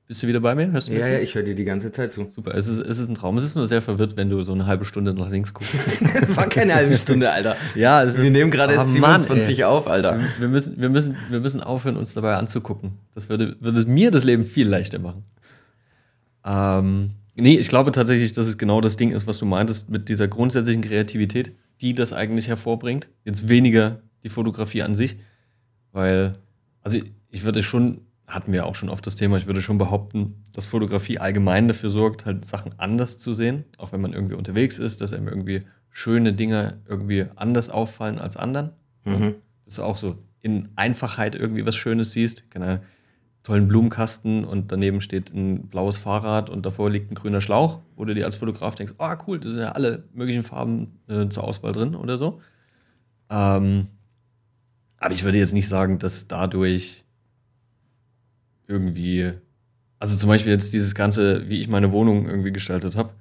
[0.08, 0.72] Bist du wieder bei mir?
[0.72, 2.28] Hörst du ja, ja, ich höre dir die ganze Zeit zu.
[2.28, 3.38] Super, es ist, es ist ein Traum.
[3.38, 5.74] Es ist nur sehr verwirrt, wenn du so eine halbe Stunde nach links guckst.
[6.36, 7.56] War keine halbe Stunde, Alter.
[7.74, 10.20] ja, es Wir ist, nehmen gerade erst 27 Mann, auf, Alter.
[10.38, 13.00] Wir müssen, wir, müssen, wir müssen aufhören, uns dabei anzugucken.
[13.16, 15.24] Das würde, würde mir das Leben viel leichter machen.
[16.46, 20.10] Ähm, nee, ich glaube tatsächlich, dass es genau das Ding ist, was du meintest, mit
[20.10, 23.10] dieser grundsätzlichen Kreativität, die das eigentlich hervorbringt.
[23.24, 25.18] Jetzt weniger die Fotografie an sich,
[25.92, 26.34] weil,
[26.82, 29.78] also ich, ich würde schon hatten wir auch schon oft das Thema, ich würde schon
[29.78, 34.36] behaupten, dass Fotografie allgemein dafür sorgt, halt Sachen anders zu sehen, auch wenn man irgendwie
[34.36, 38.72] unterwegs ist, dass einem irgendwie schöne Dinge irgendwie anders auffallen als anderen.
[39.06, 39.36] Mhm.
[39.66, 42.82] Dass du auch so in Einfachheit irgendwie was Schönes siehst, keine
[43.46, 48.04] tollen Blumenkasten und daneben steht ein blaues Fahrrad und davor liegt ein grüner Schlauch, wo
[48.04, 51.30] du dir als Fotograf denkst, ah oh, cool, da sind ja alle möglichen Farben äh,
[51.30, 52.42] zur Auswahl drin oder so.
[53.30, 53.88] Ähm,
[54.98, 57.04] aber ich würde jetzt nicht sagen, dass dadurch
[58.68, 59.32] irgendwie,
[60.00, 63.12] also zum Beispiel jetzt dieses ganze, wie ich meine Wohnung irgendwie gestaltet habe,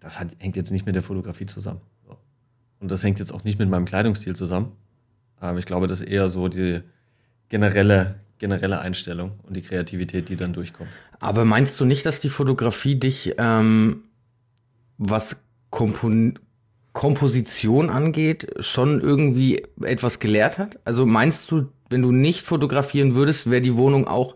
[0.00, 1.80] das hat, hängt jetzt nicht mit der Fotografie zusammen.
[2.78, 4.72] Und das hängt jetzt auch nicht mit meinem Kleidungsstil zusammen.
[5.36, 6.82] Aber ich glaube, das ist eher so die
[7.48, 10.90] generelle, generelle Einstellung und die Kreativität, die dann durchkommt.
[11.20, 14.04] Aber meinst du nicht, dass die Fotografie dich, ähm,
[14.98, 16.38] was Kompon
[16.92, 20.78] Komposition angeht, schon irgendwie etwas gelehrt hat?
[20.86, 24.34] Also meinst du, wenn du nicht fotografieren würdest, wäre die Wohnung auch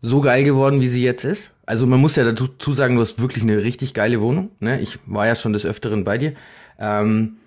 [0.00, 1.50] so geil geworden, wie sie jetzt ist.
[1.66, 4.50] Also man muss ja dazu sagen, du hast wirklich eine richtig geile Wohnung.
[4.60, 4.80] Ne?
[4.80, 6.34] Ich war ja schon des Öfteren bei dir.
[6.78, 7.38] Ähm,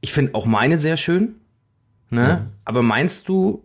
[0.00, 1.36] ich finde auch meine sehr schön.
[2.10, 2.28] Ne?
[2.28, 2.46] Ja.
[2.64, 3.63] Aber meinst du,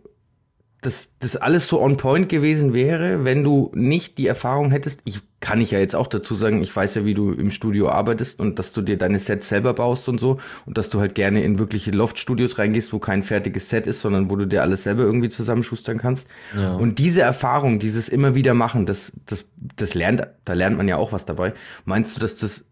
[0.82, 5.00] dass das alles so on point gewesen wäre, wenn du nicht die Erfahrung hättest?
[5.04, 7.88] Ich kann ich ja jetzt auch dazu sagen, ich weiß ja, wie du im Studio
[7.88, 11.14] arbeitest und dass du dir deine Sets selber baust und so und dass du halt
[11.14, 14.84] gerne in wirkliche Loft-Studios reingehst, wo kein fertiges Set ist, sondern wo du dir alles
[14.84, 16.28] selber irgendwie zusammenschustern kannst.
[16.54, 16.74] Ja.
[16.74, 20.96] Und diese Erfahrung, dieses immer wieder machen, das, das, das lernt, da lernt man ja
[20.96, 21.54] auch was dabei.
[21.84, 22.64] Meinst du, dass das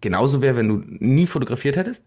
[0.00, 2.04] genauso wäre, wenn du nie fotografiert hättest?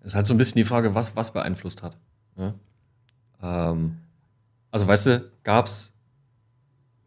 [0.00, 1.96] Das ist halt so ein bisschen die Frage, was, was beeinflusst hat.
[2.36, 2.54] Ja?
[3.42, 3.96] Ähm,
[4.70, 5.92] also weißt du, gab's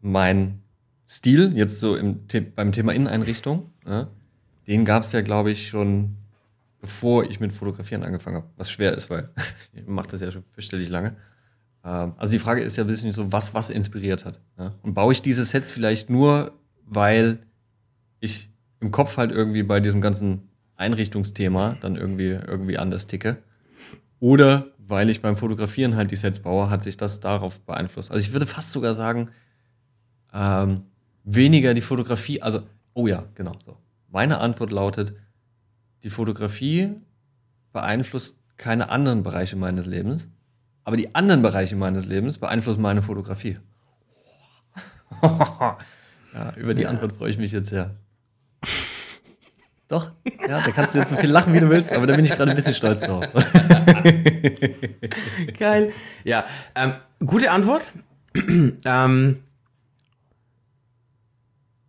[0.00, 0.60] mein
[1.06, 2.20] Stil, jetzt so im,
[2.54, 4.08] beim Thema Inneneinrichtung, ja,
[4.66, 6.16] den gab es ja, glaube ich, schon
[6.80, 8.46] bevor ich mit Fotografieren angefangen habe.
[8.56, 9.30] Was schwer ist, weil
[9.72, 11.16] ich mache das ja schon fürchterlich lange.
[11.82, 14.40] Ähm, also die Frage ist ja ein bisschen so, was was inspiriert hat.
[14.58, 14.74] Ja?
[14.82, 16.52] Und baue ich diese Sets vielleicht nur,
[16.84, 17.38] weil
[18.20, 18.50] ich
[18.80, 23.38] im Kopf halt irgendwie bei diesem ganzen Einrichtungsthema dann irgendwie, irgendwie anders ticke.
[24.20, 28.10] Oder weil ich beim Fotografieren halt die Sets baue, hat sich das darauf beeinflusst.
[28.10, 29.30] Also ich würde fast sogar sagen,
[30.32, 30.82] ähm,
[31.24, 33.76] weniger die Fotografie, also, oh ja, genau so.
[34.10, 35.14] Meine Antwort lautet,
[36.02, 36.94] die Fotografie
[37.72, 40.28] beeinflusst keine anderen Bereiche meines Lebens,
[40.84, 43.58] aber die anderen Bereiche meines Lebens beeinflussen meine Fotografie.
[46.34, 46.88] Ja, über die ja.
[46.88, 47.94] Antwort freue ich mich jetzt sehr.
[49.88, 50.12] Doch,
[50.48, 52.34] ja, da kannst du jetzt so viel lachen, wie du willst, aber da bin ich
[52.34, 53.26] gerade ein bisschen stolz drauf.
[55.58, 55.92] Geil.
[56.24, 56.94] Ja, ähm,
[57.24, 57.82] gute Antwort.
[58.86, 59.42] ähm,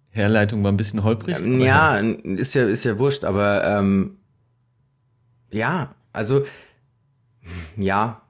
[0.09, 1.39] Herleitung war ein bisschen holprig.
[1.39, 4.17] Ähm, ja, ist ja, ist ja wurscht, aber ähm,
[5.51, 6.45] ja, also
[7.77, 8.21] ja.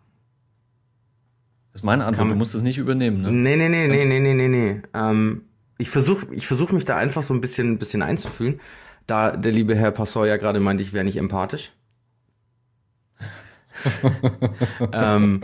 [1.71, 3.31] Das ist meine Antwort, du musst das nicht übernehmen, ne?
[3.31, 4.81] Nee, nee, nee, nee, nee, nee, nee, nee.
[4.93, 5.41] Ähm,
[5.79, 8.59] ich versuche ich versuch mich da einfach so ein bisschen, ein bisschen einzufühlen
[9.07, 11.71] da der liebe Herr Passau ja gerade meinte, ich wäre nicht empathisch.
[14.91, 15.41] ähm,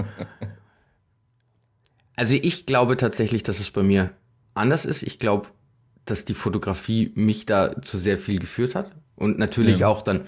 [2.15, 4.11] also ich glaube tatsächlich, dass es bei mir
[4.53, 5.03] anders ist.
[5.03, 5.47] Ich glaube,
[6.05, 8.91] dass die Fotografie mich da zu sehr viel geführt hat.
[9.15, 9.87] Und natürlich ja.
[9.87, 10.21] auch dann,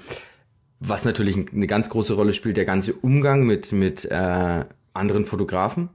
[0.79, 5.89] was natürlich eine ganz große Rolle spielt, der ganze Umgang mit, mit äh, anderen Fotografen.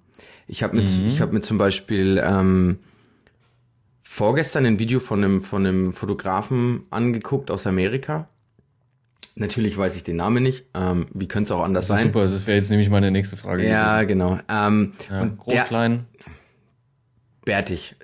[0.46, 1.06] Ich habe mit, mhm.
[1.06, 2.78] ich hab mit zum Beispiel ähm,
[4.08, 8.28] vorgestern ein Video von einem, von einem Fotografen angeguckt aus Amerika.
[9.34, 10.64] Natürlich weiß ich den Namen nicht.
[10.74, 12.06] Ähm, wie könnte es auch anders das sein?
[12.06, 13.68] Super, das wäre jetzt nämlich meine nächste Frage.
[13.68, 14.08] Ja, gewesen.
[14.08, 14.38] genau.
[14.48, 16.06] Ähm, ja, und groß, der, klein.
[17.44, 17.96] Bärtig.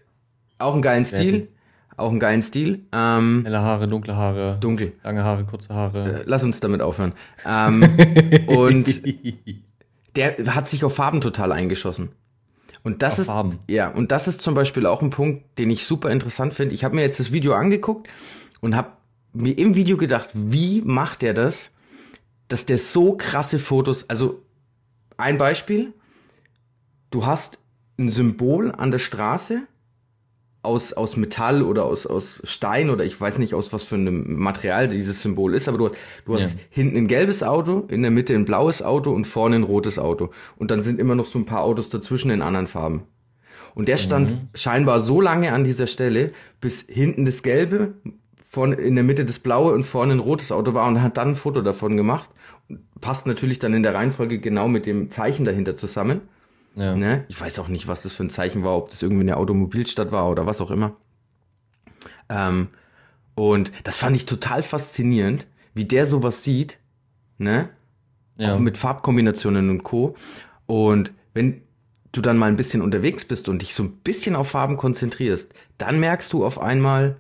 [0.59, 1.29] Auch einen geilen Bärtig.
[1.29, 1.49] Stil.
[1.97, 2.85] Auch einen geilen Stil.
[2.93, 4.59] Ähm, Helle Haare, dunkle Haare.
[4.61, 4.93] Dunkel.
[5.03, 6.21] Lange Haare, kurze Haare.
[6.21, 7.15] Äh, lass uns damit aufhören.
[7.47, 7.83] Ähm,
[8.47, 9.03] und
[10.17, 12.11] der hat sich auf Farben total eingeschossen.
[12.85, 13.59] Und das ist Farben.
[13.67, 16.75] ja und das ist zum Beispiel auch ein Punkt, den ich super interessant finde.
[16.75, 18.09] Ich habe mir jetzt das Video angeguckt
[18.61, 18.91] und habe
[19.33, 21.71] mir im Video gedacht, wie macht er das,
[22.47, 24.43] dass der so krasse Fotos, also
[25.17, 25.93] ein Beispiel,
[27.11, 27.59] du hast
[27.99, 29.63] ein Symbol an der Straße
[30.65, 34.39] aus, aus Metall oder aus, aus Stein oder ich weiß nicht aus was für einem
[34.39, 35.91] Material dieses Symbol ist, aber du,
[36.25, 36.61] du hast ja.
[36.71, 40.31] hinten ein gelbes Auto, in der Mitte ein blaues Auto und vorne ein rotes Auto.
[40.57, 43.03] Und dann sind immer noch so ein paar Autos dazwischen in anderen Farben.
[43.75, 44.49] Und der stand mhm.
[44.55, 47.95] scheinbar so lange an dieser Stelle, bis hinten das Gelbe,
[48.49, 51.31] vorne, in der Mitte das Blaue und vorne ein rotes Auto war und hat dann
[51.31, 52.31] ein Foto davon gemacht.
[53.01, 56.23] Passt natürlich dann in der Reihenfolge genau mit dem Zeichen dahinter zusammen.
[56.75, 56.95] Ja.
[56.95, 57.25] Ne?
[57.29, 60.13] Ich weiß auch nicht, was das für ein Zeichen war, ob das irgendwie eine Automobilstadt
[60.13, 60.97] war oder was auch immer.
[62.29, 62.69] Ähm,
[63.35, 66.79] und das fand ich total faszinierend, wie der sowas sieht,
[67.39, 67.69] ne?
[68.37, 68.55] Ja.
[68.55, 70.17] Auch mit Farbkombinationen und Co.
[70.67, 71.63] Und wenn
[72.11, 75.53] du dann mal ein bisschen unterwegs bist und dich so ein bisschen auf Farben konzentrierst,
[75.79, 77.17] dann merkst du auf einmal,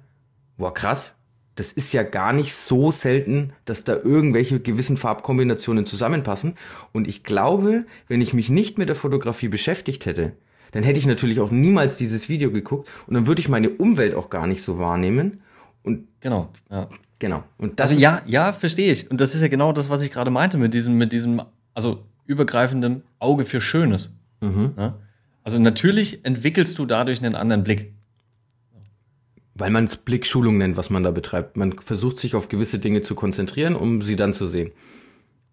[0.57, 1.14] boah, krass,
[1.57, 6.55] das ist ja gar nicht so selten, dass da irgendwelche gewissen Farbkombinationen zusammenpassen.
[6.93, 10.33] Und ich glaube, wenn ich mich nicht mit der Fotografie beschäftigt hätte,
[10.73, 14.14] dann hätte ich natürlich auch niemals dieses Video geguckt und dann würde ich meine Umwelt
[14.14, 15.40] auch gar nicht so wahrnehmen.
[15.85, 16.88] Und genau, ja.
[17.21, 17.45] Genau.
[17.57, 19.11] Und das also ja, ja, verstehe ich.
[19.11, 21.40] Und das ist ja genau das, was ich gerade meinte mit diesem, mit diesem,
[21.73, 24.11] also übergreifenden Auge für Schönes.
[24.40, 24.75] Mhm.
[24.77, 24.99] Ja?
[25.43, 27.95] Also natürlich entwickelst du dadurch einen anderen Blick.
[29.55, 31.57] Weil man es Blickschulung nennt, was man da betreibt.
[31.57, 34.73] Man versucht sich auf gewisse Dinge zu konzentrieren, um sie dann zu sehen.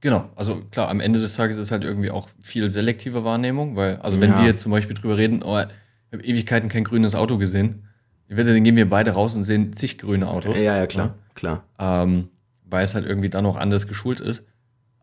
[0.01, 3.97] Genau, also klar, am Ende des Tages ist halt irgendwie auch viel selektive Wahrnehmung, weil,
[3.97, 4.39] also wenn ja.
[4.39, 7.83] wir jetzt zum Beispiel drüber reden, oh, ich habe Ewigkeiten kein grünes Auto gesehen,
[8.27, 10.57] dann gehen wir beide raus und sehen zig grüne Autos.
[10.57, 11.33] Ja, ja, klar, ja.
[11.35, 11.63] klar.
[11.77, 12.29] Ähm,
[12.65, 14.43] weil es halt irgendwie dann auch anders geschult ist.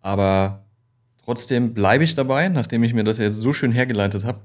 [0.00, 0.64] Aber
[1.24, 4.40] trotzdem bleibe ich dabei, nachdem ich mir das ja jetzt so schön hergeleitet habe,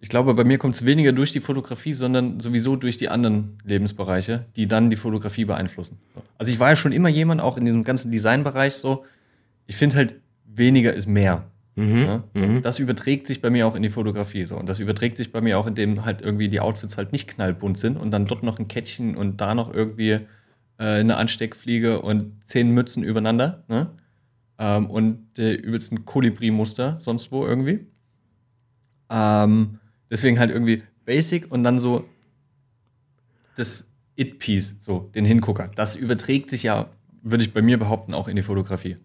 [0.00, 3.58] ich glaube, bei mir kommt es weniger durch die Fotografie, sondern sowieso durch die anderen
[3.64, 5.98] Lebensbereiche, die dann die Fotografie beeinflussen.
[6.38, 9.04] Also ich war ja schon immer jemand, auch in diesem ganzen Designbereich so,
[9.66, 11.44] ich finde halt, weniger ist mehr.
[11.76, 12.24] Mhm, ja?
[12.34, 12.62] mhm.
[12.62, 14.56] Das überträgt sich bei mir auch in die Fotografie so.
[14.56, 17.78] Und das überträgt sich bei mir auch, indem halt irgendwie die Outfits halt nicht knallbunt
[17.78, 20.20] sind und dann dort noch ein Kettchen und da noch irgendwie äh,
[20.78, 23.64] eine Ansteckfliege und zehn Mützen übereinander.
[23.68, 23.90] Ne?
[24.58, 27.86] Ähm, und der übelsten Kolibri-Muster sonst wo irgendwie.
[29.10, 29.78] Ähm,
[30.10, 32.04] Deswegen halt irgendwie Basic und dann so
[33.56, 35.70] das It-Piece, so den Hingucker.
[35.74, 36.90] Das überträgt sich ja,
[37.22, 38.96] würde ich bei mir behaupten, auch in die Fotografie.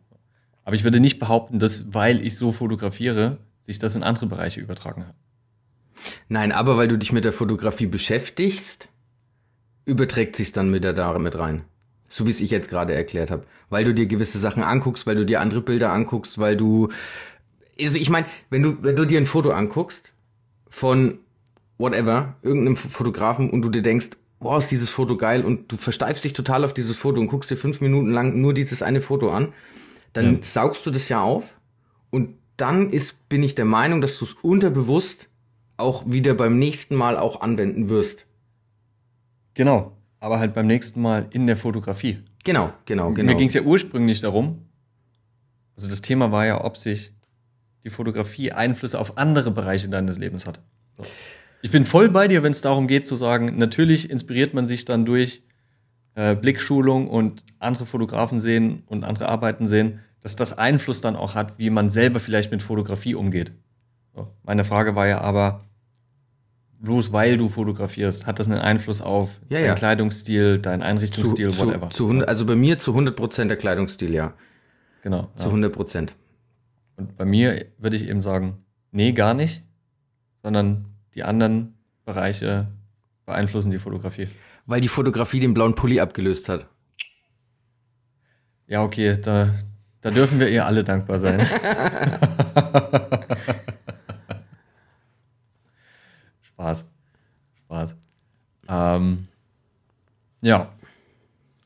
[0.64, 4.60] Aber ich würde nicht behaupten, dass, weil ich so fotografiere, sich das in andere Bereiche
[4.60, 5.16] übertragen hat.
[6.30, 8.90] Nein, aber weil du dich mit der Fotografie beschäftigst,
[9.86, 11.66] überträgt sich dann mit der da mit rein.
[12.08, 13.46] So wie es ich jetzt gerade erklärt habe.
[13.70, 16.90] Weil du dir gewisse Sachen anguckst, weil du dir andere Bilder anguckst, weil du.
[17.80, 20.14] Also ich meine, wenn du, wenn du dir ein Foto anguckst
[20.72, 21.20] von
[21.78, 26.24] whatever, irgendeinem Fotografen und du dir denkst, boah, ist dieses Foto geil und du versteifst
[26.24, 29.30] dich total auf dieses Foto und guckst dir fünf Minuten lang nur dieses eine Foto
[29.32, 29.54] an,
[30.14, 30.40] dann ja.
[30.42, 31.56] saugst du das ja auf
[32.10, 35.28] und dann ist, bin ich der Meinung, dass du es unterbewusst
[35.78, 38.26] auch wieder beim nächsten Mal auch anwenden wirst.
[39.54, 42.20] Genau, aber halt beim nächsten Mal in der Fotografie.
[42.44, 43.32] Genau, genau, genau.
[43.32, 44.66] Mir ging es ja ursprünglich darum,
[45.76, 47.14] also das Thema war ja, ob sich
[47.84, 50.62] die Fotografie Einflüsse auf andere Bereiche deines Lebens hat.
[50.98, 51.04] So.
[51.62, 54.86] Ich bin voll bei dir, wenn es darum geht zu sagen, natürlich inspiriert man sich
[54.86, 55.44] dann durch
[56.16, 61.36] äh, Blickschulung und andere Fotografen sehen und andere Arbeiten sehen, dass das Einfluss dann auch
[61.36, 63.54] hat, wie man selber vielleicht mit Fotografie umgeht.
[64.16, 64.28] So.
[64.44, 65.60] Meine Frage war ja aber,
[66.80, 69.76] bloß weil du fotografierst, hat das einen Einfluss auf Ja, deinen ja.
[69.76, 71.90] Kleidungsstil, deinen Einrichtungsstil, zu, whatever.
[71.92, 74.34] Zu 100, also bei mir zu 100% der Kleidungsstil, ja.
[75.04, 75.32] genau.
[75.36, 75.56] Zu Ja.
[75.56, 76.10] 100%.
[77.02, 79.64] Und bei mir würde ich eben sagen, nee, gar nicht,
[80.44, 80.86] sondern
[81.16, 81.74] die anderen
[82.06, 82.68] Bereiche
[83.26, 84.28] beeinflussen die Fotografie.
[84.68, 86.68] Weil die Fotografie den blauen Pulli abgelöst hat.
[88.68, 89.52] Ja, okay, da,
[90.02, 91.42] da dürfen wir ihr alle dankbar sein.
[96.44, 96.86] Spaß.
[97.66, 97.96] Spaß.
[98.70, 99.18] Ähm,
[100.42, 100.72] ja.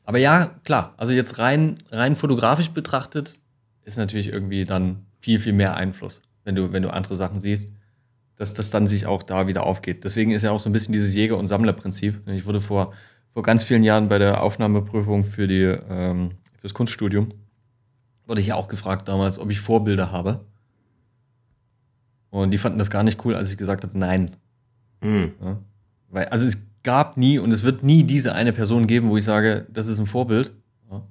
[0.06, 3.34] Aber ja, klar, also jetzt rein, rein fotografisch betrachtet
[3.84, 7.72] ist natürlich irgendwie dann viel, viel mehr Einfluss, wenn du, wenn du andere Sachen siehst,
[8.36, 10.04] dass das dann sich auch da wieder aufgeht.
[10.04, 12.22] Deswegen ist ja auch so ein bisschen dieses Jäger- und Sammlerprinzip.
[12.28, 12.92] Ich wurde vor,
[13.32, 17.30] vor ganz vielen Jahren bei der Aufnahmeprüfung für die, ähm, fürs Kunststudium,
[18.28, 20.44] wurde ich ja auch gefragt damals, ob ich Vorbilder habe.
[22.30, 24.36] Und die fanden das gar nicht cool, als ich gesagt habe, nein.
[25.00, 25.32] Mhm.
[25.42, 25.58] Ja?
[26.08, 29.24] Weil, also es gab nie und es wird nie diese eine Person geben, wo ich
[29.24, 30.52] sage, das ist ein Vorbild.
[30.88, 31.02] Ja?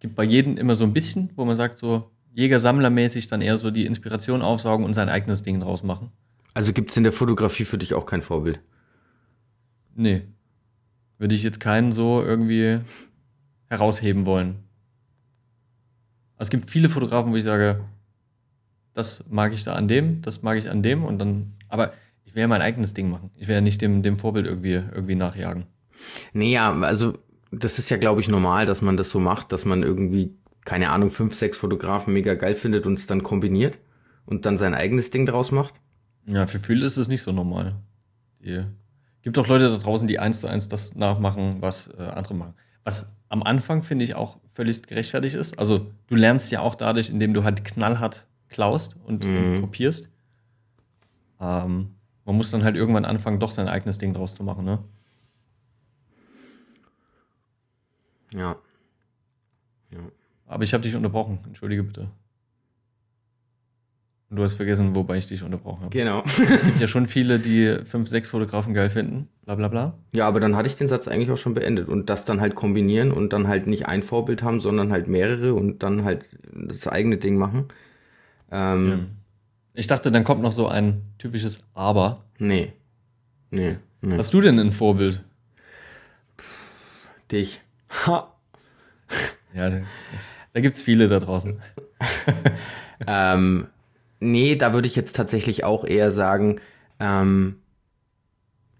[0.00, 3.70] Gibt bei jedem immer so ein bisschen, wo man sagt, so Jäger-Sammler-mäßig dann eher so
[3.70, 6.10] die Inspiration aufsaugen und sein eigenes Ding draus machen.
[6.54, 8.60] Also gibt es in der Fotografie für dich auch kein Vorbild?
[9.94, 10.22] Nee.
[11.18, 12.80] Würde ich jetzt keinen so irgendwie
[13.68, 14.56] herausheben wollen.
[16.38, 17.84] Es gibt viele Fotografen, wo ich sage,
[18.94, 21.92] das mag ich da an dem, das mag ich an dem und dann, aber
[22.24, 23.30] ich will ja mein eigenes Ding machen.
[23.36, 25.66] Ich will ja nicht dem, dem Vorbild irgendwie, irgendwie nachjagen.
[26.32, 27.18] Nee, ja, also
[27.50, 30.34] das ist ja, glaube ich, normal, dass man das so macht, dass man irgendwie,
[30.64, 33.78] keine Ahnung, fünf, sechs Fotografen mega geil findet und es dann kombiniert
[34.26, 35.74] und dann sein eigenes Ding draus macht.
[36.26, 37.74] Ja, für viele ist es nicht so normal.
[38.40, 38.64] Die,
[39.22, 42.54] gibt auch Leute da draußen, die eins zu eins das nachmachen, was äh, andere machen.
[42.84, 45.58] Was am Anfang, finde ich, auch völlig gerechtfertigt ist.
[45.58, 50.10] Also du lernst ja auch dadurch, indem du halt knallhart klaust und, und kopierst.
[51.40, 51.94] Ähm,
[52.24, 54.78] man muss dann halt irgendwann anfangen, doch sein eigenes Ding draus zu machen, ne?
[59.90, 60.12] Ja.
[60.52, 62.08] Aber ich habe dich unterbrochen, entschuldige bitte.
[64.28, 65.90] Und du hast vergessen, wobei ich dich unterbrochen habe.
[65.90, 66.22] Genau.
[66.24, 69.98] Es gibt ja schon viele, die fünf, sechs Fotografen geil finden, bla bla bla.
[70.12, 72.54] Ja, aber dann hatte ich den Satz eigentlich auch schon beendet und das dann halt
[72.54, 76.86] kombinieren und dann halt nicht ein Vorbild haben, sondern halt mehrere und dann halt das
[76.86, 77.66] eigene Ding machen.
[78.50, 79.08] Ähm,
[79.74, 82.24] Ich dachte, dann kommt noch so ein typisches Aber.
[82.38, 82.72] Nee.
[83.50, 83.76] Nee.
[84.00, 84.16] nee.
[84.16, 85.22] Hast du denn ein Vorbild?
[87.30, 87.60] Dich.
[88.06, 88.32] Ha.
[89.54, 89.70] Ja,
[90.52, 91.58] da, gibt es viele da draußen.
[93.06, 93.66] Ähm,
[94.20, 96.60] nee, da würde ich jetzt tatsächlich auch eher sagen,
[97.00, 97.56] ähm,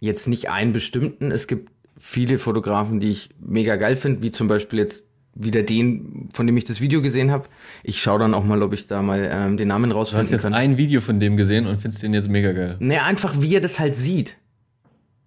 [0.01, 1.31] jetzt nicht einen bestimmten.
[1.31, 6.29] Es gibt viele Fotografen, die ich mega geil finde, wie zum Beispiel jetzt wieder den,
[6.35, 7.49] von dem ich das Video gesehen habe.
[7.83, 10.31] Ich schaue dann auch mal, ob ich da mal ähm, den Namen Du hast rausfinden
[10.33, 10.55] jetzt kann.
[10.55, 12.77] ein Video von dem gesehen und findest den jetzt mega geil.
[12.81, 14.37] Nee, einfach wie er das halt sieht.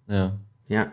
[0.08, 0.38] Ja.
[0.68, 0.92] Ja.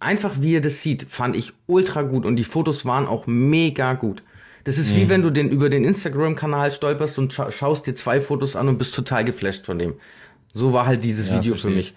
[0.00, 3.94] Einfach wie er das sieht, fand ich ultra gut und die Fotos waren auch mega
[3.94, 4.22] gut.
[4.64, 8.20] Das ist wie wenn du den über den Instagram-Kanal stolperst und scha schaust dir zwei
[8.20, 9.94] Fotos an und bist total geflasht von dem.
[10.54, 11.94] So war halt dieses Ja, Video für mich.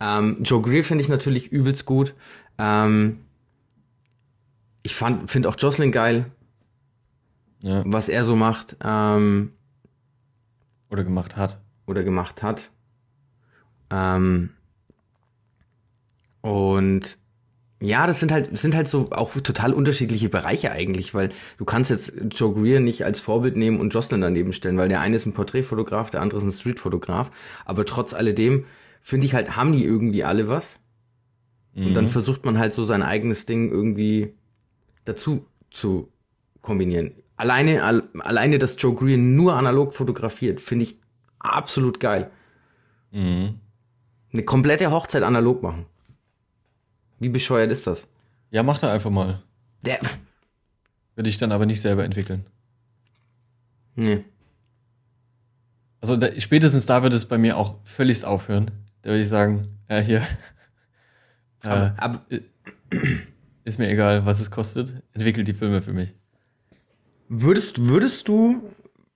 [0.00, 2.14] Ähm, Joe Greer finde ich natürlich übelst gut.
[2.58, 3.20] Ähm,
[4.82, 6.26] ich finde auch Jocelyn geil,
[7.60, 7.82] ja.
[7.84, 9.52] was er so macht ähm,
[10.90, 11.58] Oder gemacht hat.
[11.86, 12.70] oder gemacht hat.
[13.90, 14.50] Ähm,
[16.40, 17.18] und
[17.80, 21.64] ja, das sind halt, das sind halt so auch total unterschiedliche Bereiche eigentlich, weil du
[21.64, 25.16] kannst jetzt Joe Greer nicht als Vorbild nehmen und Jocelyn daneben stellen, weil der eine
[25.16, 27.30] ist ein Porträtfotograf, der andere ist ein Streetfotograf.
[27.66, 28.64] Aber trotz alledem
[29.02, 30.78] finde ich halt, haben die irgendwie alle was.
[31.74, 34.32] Und dann versucht man halt so sein eigenes Ding irgendwie
[35.04, 36.10] dazu zu
[36.62, 37.12] kombinieren.
[37.36, 40.98] Alleine, al alleine, dass Joe Greer nur analog fotografiert, finde ich
[41.38, 42.30] absolut geil.
[43.12, 43.60] Mhm.
[44.32, 45.84] Eine komplette Hochzeit analog machen.
[47.18, 48.06] Wie bescheuert ist das?
[48.50, 49.42] Ja, mach da einfach mal.
[49.84, 50.00] Der,
[51.14, 52.46] Würde ich dann aber nicht selber entwickeln.
[53.94, 54.24] nee.
[56.02, 58.70] Also da, spätestens da würde es bei mir auch völlig aufhören.
[59.02, 60.22] Da würde ich sagen, ja, hier.
[61.64, 62.26] Äh, Aber, aber
[63.64, 65.02] ist mir egal, was es kostet.
[65.14, 66.14] Entwickelt die Filme für mich.
[67.28, 68.62] würdest, würdest du,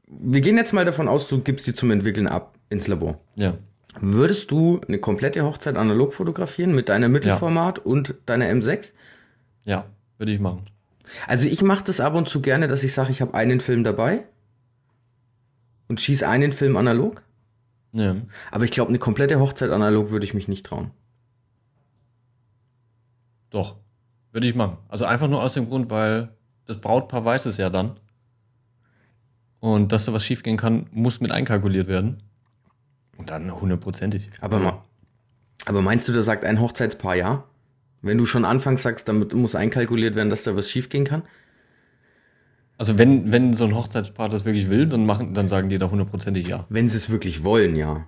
[0.09, 3.21] wir gehen jetzt mal davon aus, du gibst die zum Entwickeln ab ins Labor.
[3.37, 3.55] Ja.
[3.99, 8.93] Würdest du eine komplette Hochzeit analog fotografieren mit deiner Mittelformat und deiner M6?
[9.65, 9.87] Ja,
[10.19, 10.67] würde ich machen.
[11.27, 13.83] Also ich mache das ab und zu gerne, dass ich sage, ich habe einen Film
[13.83, 14.25] dabei
[15.89, 17.23] und schieße einen Film analog
[17.93, 18.15] Ja.
[18.53, 20.93] Aber ich glaube, eine komplette Hochzeit analog würde ich mich nicht trauen.
[23.51, 23.77] Doch.
[24.33, 24.79] Würde ich machen.
[24.89, 26.29] Also einfach nur aus dem Grund, weil
[26.67, 27.99] das Brautpaar weiß es ja dann.
[29.59, 32.19] Und dass da was schiefgehen kann, muss mit einkalkuliert werden.
[33.21, 34.31] Und dann hundertprozentig.
[34.41, 34.85] Aber, ma-
[35.67, 37.45] aber meinst du, da sagt ein Hochzeitspaar ja?
[38.03, 41.23] Wenn du schon anfangs sagst, damit muss einkalkuliert werden, dass da was schiefgehen kann?
[42.79, 45.91] Also wenn, wenn so ein Hochzeitspaar das wirklich will, dann machen, dann sagen die da
[45.91, 46.65] hundertprozentig ja.
[46.71, 48.07] Wenn sie es wirklich wollen, ja.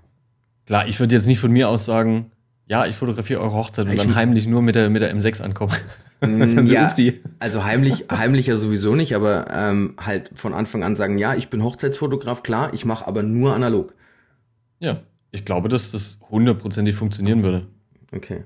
[0.66, 2.30] Klar, ich würde jetzt nicht von mir aus sagen,
[2.66, 5.42] ja, ich fotografiere eure Hochzeit und Ich- dann heimlich nur mit der, mit der M6
[5.42, 5.72] ankommen.
[6.20, 7.20] dann so, ja, upsie.
[7.38, 11.50] also heimlich, heimlich ja sowieso nicht, aber ähm, halt von Anfang an sagen, ja, ich
[11.50, 13.92] bin Hochzeitsfotograf, klar, ich mache aber nur analog.
[14.82, 17.66] Ja, ich glaube, dass das hundertprozentig funktionieren würde.
[18.12, 18.44] Okay.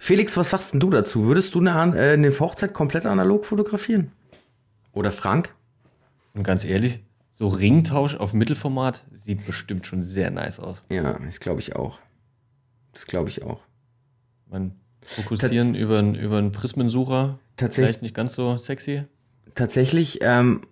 [0.00, 1.26] Felix, was sagst denn du dazu?
[1.26, 4.10] Würdest du eine, äh, eine Hochzeit komplett analog fotografieren?
[4.92, 5.54] Oder Frank?
[6.34, 7.00] Und ganz ehrlich,
[7.30, 10.82] so Ringtausch auf Mittelformat sieht bestimmt schon sehr nice aus.
[10.90, 11.98] Ja, das glaube ich auch.
[12.92, 13.60] Das glaube ich auch.
[14.48, 14.72] Man
[15.02, 19.04] fokussieren über, einen- über einen Prismensucher, Tatsächlich, vielleicht nicht ganz so sexy.
[19.54, 20.62] tatsächlich ähm,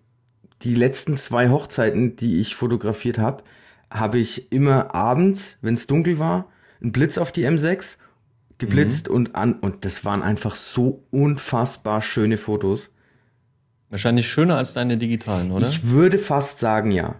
[0.62, 3.44] die letzten zwei Hochzeiten, die ich fotografiert habe,
[3.90, 6.48] habe ich immer abends, wenn es dunkel war,
[6.80, 7.96] einen Blitz auf die M6
[8.58, 12.90] geblitzt und an und das waren einfach so unfassbar schöne Fotos.
[13.90, 15.68] Wahrscheinlich schöner als deine digitalen, oder?
[15.68, 17.16] Ich würde fast sagen, ja.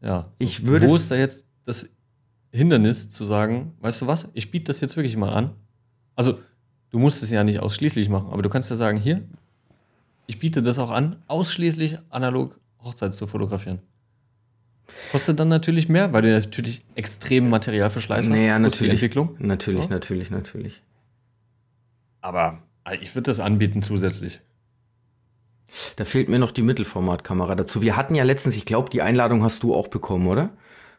[0.00, 0.30] ja.
[0.38, 1.88] ich würde- Wo ist da jetzt das
[2.52, 5.50] Hindernis zu sagen, weißt du was, ich biete das jetzt wirklich mal an?
[6.16, 6.38] Also,
[6.90, 9.22] du musst es ja nicht ausschließlich machen, aber du kannst ja sagen, hier,
[10.26, 13.80] ich biete das auch an, ausschließlich analog Hochzeit zu fotografieren.
[15.12, 18.28] Kostet dann natürlich mehr, weil du natürlich extremen Materialverschleiß hast.
[18.28, 18.92] Naja, plus die natürlich.
[18.92, 19.36] Entwicklung.
[19.38, 19.88] Natürlich, Ja.
[19.90, 20.82] natürlich, natürlich.
[22.20, 24.40] Aber äh, ich würde das anbieten zusätzlich.
[25.96, 27.82] Da fehlt mir noch die Mittelformatkamera dazu.
[27.82, 30.50] Wir hatten ja letztens, ich glaube, die Einladung hast du auch bekommen, oder?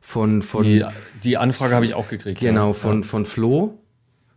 [0.01, 0.85] Von, von Die,
[1.23, 2.39] die Anfrage habe ich auch gekriegt.
[2.39, 2.73] genau, ja.
[2.73, 3.79] von, von Flo,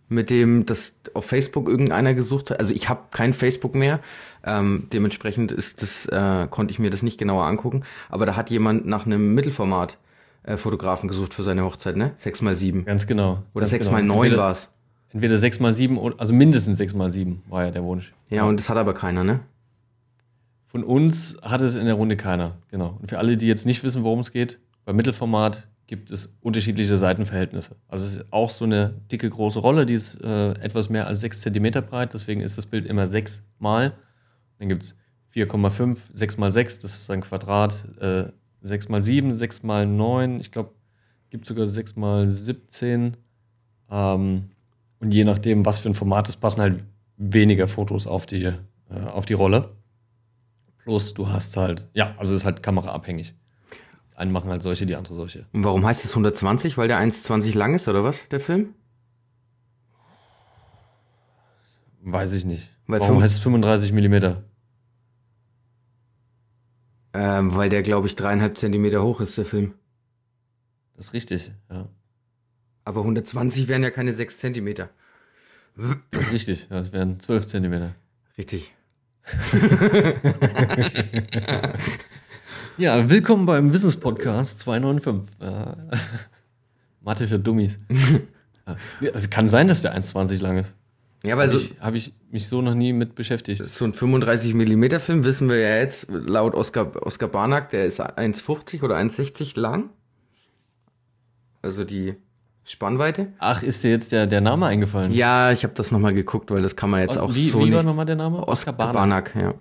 [0.08, 2.58] mit dem das auf Facebook irgendeiner gesucht hat.
[2.58, 4.00] Also ich habe kein Facebook mehr.
[4.44, 7.82] Ähm, dementsprechend ist das, äh, konnte ich mir das nicht genauer angucken.
[8.08, 9.98] Aber da hat jemand nach einem Mittelformat
[10.44, 12.12] äh, Fotografen gesucht für seine Hochzeit, ne?
[12.20, 12.84] 6x7.
[12.84, 13.42] Ganz genau.
[13.54, 14.22] Oder ganz 6x9 genau.
[14.22, 14.70] Entweder- war's.
[15.10, 18.12] Entweder 6x7, oder- also mindestens 6x7 war ja der Wunsch.
[18.28, 19.40] Ja, und das hat aber keiner, ne?
[20.66, 22.56] Von uns hat es in der Runde keiner.
[22.70, 22.96] Genau.
[23.00, 26.98] Und für alle, die jetzt nicht wissen, worum es geht, beim Mittelformat gibt es unterschiedliche
[26.98, 27.74] Seitenverhältnisse.
[27.88, 31.20] Also es ist auch so eine dicke, große Rolle, die ist äh, etwas mehr als
[31.22, 33.94] 6 cm breit, deswegen ist das Bild immer 6 mal.
[34.58, 34.94] Dann gibt es
[35.34, 38.24] 4,5, 6 mal 6, das ist ein Quadrat, äh,
[38.60, 40.74] 6 mal 7, 6 mal 9, ich glaube,
[41.30, 43.16] gibt sogar 6 mal 17.
[43.90, 44.50] Ähm,
[45.00, 46.84] und je nachdem, was für ein Format es passen halt
[47.16, 48.54] weniger Fotos auf die, äh,
[49.06, 49.70] auf die Rolle.
[50.76, 53.34] Plus du hast halt, ja, also es ist halt kameraabhängig.
[54.18, 55.46] Einen machen halt solche, die andere solche.
[55.52, 56.76] Und warum heißt es 120?
[56.76, 58.74] Weil der 1,20 lang ist, oder was, der Film?
[62.00, 62.72] Weiß ich nicht.
[62.88, 64.42] Weil Warum heißt es 35 Millimeter?
[67.12, 69.74] Ähm, weil der, glaube ich, dreieinhalb Zentimeter hoch ist, der Film.
[70.96, 71.88] Das ist richtig, ja.
[72.82, 74.90] Aber 120 wären ja keine 6 Zentimeter.
[76.10, 76.66] Das ist richtig.
[76.70, 77.94] Das wären 12 Zentimeter.
[78.36, 78.74] Richtig.
[82.78, 85.36] Ja, willkommen beim Wissenspodcast 295.
[85.40, 85.76] Ja.
[87.00, 87.78] Mathe für Dummies.
[87.90, 87.96] Ja.
[89.00, 90.76] Ja, Es kann sein, dass der 1,20 lang ist.
[91.24, 93.66] Ja, weil Habe so, ich, hab ich mich so noch nie mit beschäftigt.
[93.66, 97.98] so ein 35 Millimeter Film wissen wir ja jetzt, laut Oskar, Oskar Barnack, der ist
[97.98, 99.88] 1,50 oder 1,60 lang.
[101.62, 102.16] Also die
[102.62, 103.28] Spannweite.
[103.38, 105.12] Ach, ist dir jetzt der, der Name eingefallen?
[105.12, 107.64] Ja, ich habe das nochmal geguckt, weil das kann man jetzt Und auch wie, so
[107.64, 108.46] wie war nochmal der Name?
[108.46, 109.54] Oskar Barnack, ja.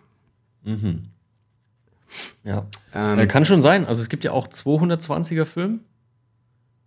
[2.44, 2.66] Ja.
[2.94, 3.86] Ähm, Äh, kann schon sein.
[3.86, 5.82] Also es gibt ja auch 220er Film.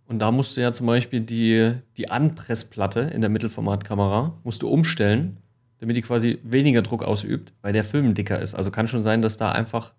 [0.07, 4.67] Und da musst du ja zum Beispiel die, die Anpressplatte in der Mittelformatkamera musst du
[4.67, 5.37] umstellen,
[5.79, 8.53] damit die quasi weniger Druck ausübt, weil der Film dicker ist.
[8.53, 9.93] Also kann schon sein, dass da einfach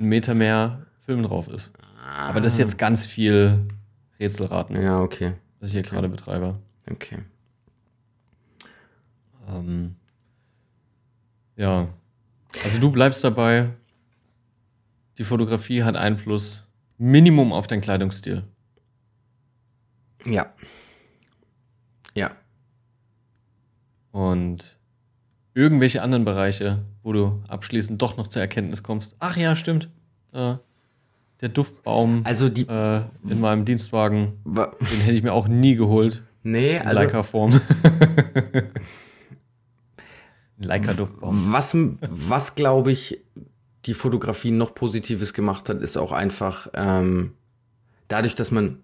[0.00, 1.70] ein Meter mehr Film drauf ist.
[2.02, 3.66] Aber das ist jetzt ganz viel
[4.18, 5.34] Rätselraten, ja, okay.
[5.60, 6.54] was ich hier gerade betreibe.
[6.90, 7.18] Okay.
[9.48, 9.96] Ähm,
[11.56, 11.88] ja.
[12.64, 13.70] Also du bleibst dabei,
[15.18, 16.66] die Fotografie hat Einfluss
[16.98, 18.44] Minimum auf deinen Kleidungsstil.
[20.24, 20.52] Ja.
[22.14, 22.30] Ja.
[24.12, 24.76] Und
[25.54, 29.88] irgendwelche anderen Bereiche, wo du abschließend doch noch zur Erkenntnis kommst, ach ja, stimmt,
[30.32, 30.54] äh,
[31.40, 32.62] der Duftbaum Also die.
[32.68, 36.22] äh, in meinem Dienstwagen, wa- den hätte ich mir auch nie geholt.
[36.42, 37.00] Nee, In also.
[37.02, 37.52] Leica-Form.
[40.58, 41.52] Ein Leica-Duftbaum.
[41.52, 43.20] Was, was glaube ich,
[43.86, 47.32] die Fotografie noch Positives gemacht hat, ist auch einfach, ähm,
[48.08, 48.80] dadurch, dass man,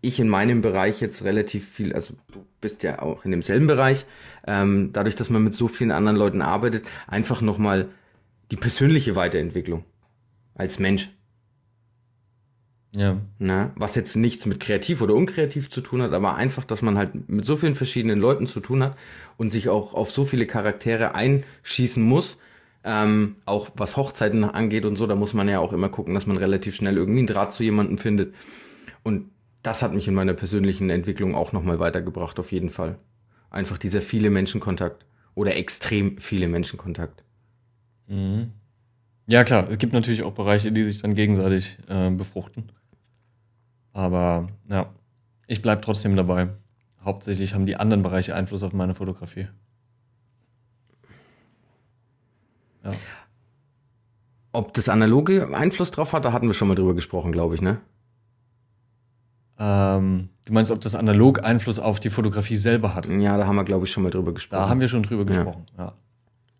[0.00, 4.06] ich in meinem Bereich jetzt relativ viel, also du bist ja auch in demselben Bereich,
[4.46, 7.88] ähm, dadurch, dass man mit so vielen anderen Leuten arbeitet, einfach nochmal
[8.50, 9.84] die persönliche Weiterentwicklung
[10.54, 11.10] als Mensch.
[12.96, 13.18] Ja.
[13.38, 13.70] Ne?
[13.76, 17.28] Was jetzt nichts mit kreativ oder unkreativ zu tun hat, aber einfach, dass man halt
[17.28, 18.96] mit so vielen verschiedenen Leuten zu tun hat
[19.36, 22.38] und sich auch auf so viele Charaktere einschießen muss.
[22.90, 26.24] Ähm, auch was Hochzeiten angeht und so, da muss man ja auch immer gucken, dass
[26.24, 28.34] man relativ schnell irgendwie einen Draht zu jemandem findet.
[29.02, 29.30] Und
[29.62, 32.96] das hat mich in meiner persönlichen Entwicklung auch nochmal weitergebracht, auf jeden Fall.
[33.50, 37.24] Einfach dieser viele Menschenkontakt oder extrem viele Menschenkontakt.
[38.06, 38.52] Mhm.
[39.26, 42.72] Ja, klar, es gibt natürlich auch Bereiche, die sich dann gegenseitig äh, befruchten.
[43.92, 44.94] Aber ja,
[45.46, 46.48] ich bleibe trotzdem dabei.
[47.04, 49.48] Hauptsächlich haben die anderen Bereiche Einfluss auf meine Fotografie.
[52.84, 52.92] Ja.
[54.52, 57.62] Ob das analoge Einfluss drauf hat, da hatten wir schon mal drüber gesprochen, glaube ich,
[57.62, 57.80] ne?
[59.58, 63.06] Ähm, du meinst, ob das analog Einfluss auf die Fotografie selber hat?
[63.06, 64.62] Ja, da haben wir, glaube ich, schon mal drüber gesprochen.
[64.62, 65.94] Da haben wir schon drüber gesprochen, ja.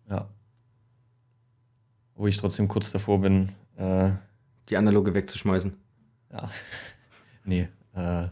[0.09, 0.27] ja.
[2.15, 4.11] Wo ich trotzdem kurz davor bin, äh,
[4.67, 5.73] die analoge wegzuschmeißen.
[6.31, 6.49] Ja.
[7.45, 8.27] nee, äh,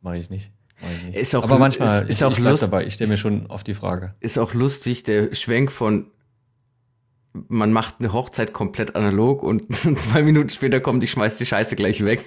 [0.00, 0.52] mache ich nicht.
[0.80, 1.16] Ich nicht.
[1.16, 2.86] Ist auch, Aber manchmal ist, ist ich, auch ich lust, dabei.
[2.86, 4.14] Ich stelle mir schon auf die Frage.
[4.20, 6.10] Ist auch lustig, der Schwenk von
[7.32, 11.76] man macht eine Hochzeit komplett analog und zwei Minuten später kommt, ich schmeiß die Scheiße
[11.76, 12.24] gleich weg.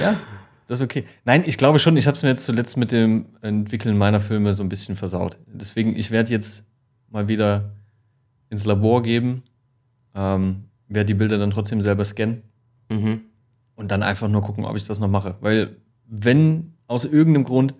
[0.00, 0.18] ja,
[0.66, 1.04] das ist okay.
[1.24, 4.54] Nein, ich glaube schon, ich habe es mir jetzt zuletzt mit dem Entwickeln meiner Filme
[4.54, 5.38] so ein bisschen versaut.
[5.46, 6.64] Deswegen, ich werde jetzt
[7.08, 7.72] mal wieder
[8.50, 9.42] ins Labor geben,
[10.14, 12.42] ähm, werde die Bilder dann trotzdem selber scannen
[12.90, 13.22] mhm.
[13.74, 15.36] und dann einfach nur gucken, ob ich das noch mache.
[15.40, 15.76] Weil
[16.06, 17.74] wenn aus irgendeinem Grund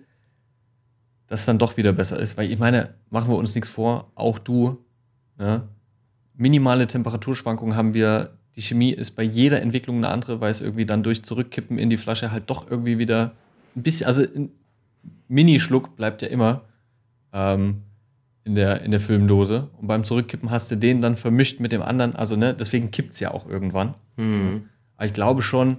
[1.27, 4.39] das dann doch wieder besser ist, weil ich meine, machen wir uns nichts vor, auch
[4.39, 4.82] du
[5.43, 5.67] ja?
[6.35, 8.37] Minimale Temperaturschwankungen haben wir.
[8.55, 11.89] Die Chemie ist bei jeder Entwicklung eine andere, weil es irgendwie dann durch Zurückkippen in
[11.89, 13.33] die Flasche halt doch irgendwie wieder
[13.75, 14.51] ein bisschen, also ein
[15.27, 16.61] Minischluck bleibt ja immer
[17.33, 17.81] ähm,
[18.43, 19.69] in, der, in der Filmdose.
[19.79, 22.15] Und beim Zurückkippen hast du den dann vermischt mit dem anderen.
[22.15, 23.95] Also, ne, deswegen kippt es ja auch irgendwann.
[24.17, 24.69] Mhm.
[24.97, 25.77] Aber ich glaube schon,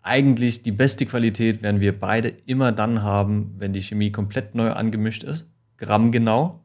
[0.00, 4.70] eigentlich die beste Qualität werden wir beide immer dann haben, wenn die Chemie komplett neu
[4.72, 5.46] angemischt ist.
[5.76, 6.64] Grammgenau.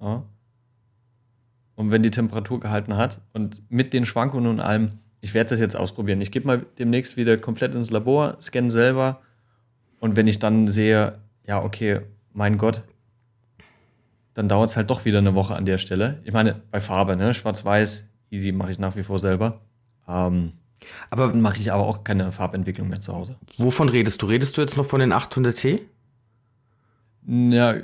[0.00, 0.24] Ja.
[1.82, 5.58] Und wenn die Temperatur gehalten hat und mit den Schwankungen und allem, ich werde das
[5.58, 6.20] jetzt ausprobieren.
[6.20, 9.20] Ich gebe mal demnächst wieder komplett ins Labor, scanne selber
[9.98, 12.02] und wenn ich dann sehe, ja, okay,
[12.32, 12.84] mein Gott,
[14.34, 16.20] dann dauert es halt doch wieder eine Woche an der Stelle.
[16.22, 17.34] Ich meine, bei Farbe, ne?
[17.34, 19.60] Schwarz-Weiß, easy mache ich nach wie vor selber.
[20.06, 20.52] Ähm,
[21.10, 23.34] aber dann mache ich aber auch keine Farbentwicklung mehr zu Hause.
[23.56, 24.26] Wovon redest du?
[24.26, 25.80] Redest du jetzt noch von den 800T?
[27.26, 27.74] Ja,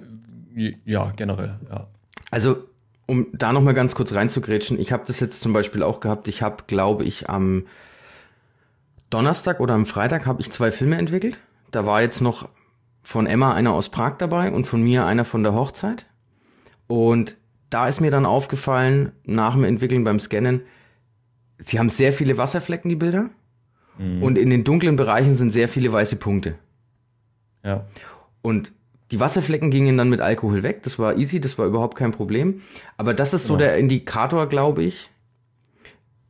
[0.84, 1.88] ja, generell, ja.
[2.30, 2.68] Also
[3.08, 6.28] um da noch mal ganz kurz reinzugrätschen, ich habe das jetzt zum Beispiel auch gehabt.
[6.28, 7.66] Ich habe, glaube ich, am
[9.08, 11.38] Donnerstag oder am Freitag habe ich zwei Filme entwickelt.
[11.70, 12.50] Da war jetzt noch
[13.02, 16.04] von Emma einer aus Prag dabei und von mir einer von der Hochzeit.
[16.86, 17.36] Und
[17.70, 20.60] da ist mir dann aufgefallen, nach dem Entwickeln beim Scannen,
[21.56, 23.30] sie haben sehr viele Wasserflecken, die Bilder.
[23.96, 24.22] Mhm.
[24.22, 26.56] Und in den dunklen Bereichen sind sehr viele weiße Punkte.
[27.64, 27.86] Ja.
[28.42, 28.72] Und
[29.10, 32.60] die Wasserflecken gingen dann mit Alkohol weg, das war easy, das war überhaupt kein Problem.
[32.96, 33.66] Aber das ist so genau.
[33.66, 35.10] der Indikator, glaube ich,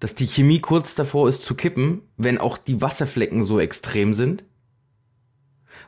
[0.01, 4.45] dass die Chemie kurz davor ist zu kippen, wenn auch die Wasserflecken so extrem sind.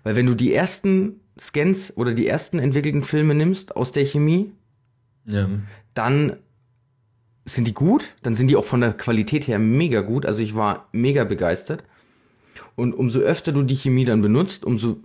[0.02, 4.52] Weil wenn du die ersten Scans oder die ersten entwickelten Filme nimmst aus der Chemie,
[5.26, 5.48] ja.
[5.94, 6.36] dann
[7.44, 10.26] sind die gut, dann sind die auch von der Qualität her mega gut.
[10.26, 11.84] Also ich war mega begeistert.
[12.74, 14.98] Und umso öfter du die Chemie dann benutzt, umso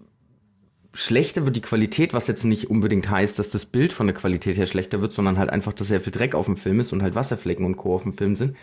[0.95, 4.57] schlechter wird die Qualität, was jetzt nicht unbedingt heißt, dass das Bild von der Qualität
[4.57, 7.03] her schlechter wird, sondern halt einfach, dass sehr viel Dreck auf dem Film ist und
[7.03, 7.95] halt Wasserflecken und Co.
[7.95, 8.55] auf dem Film sind.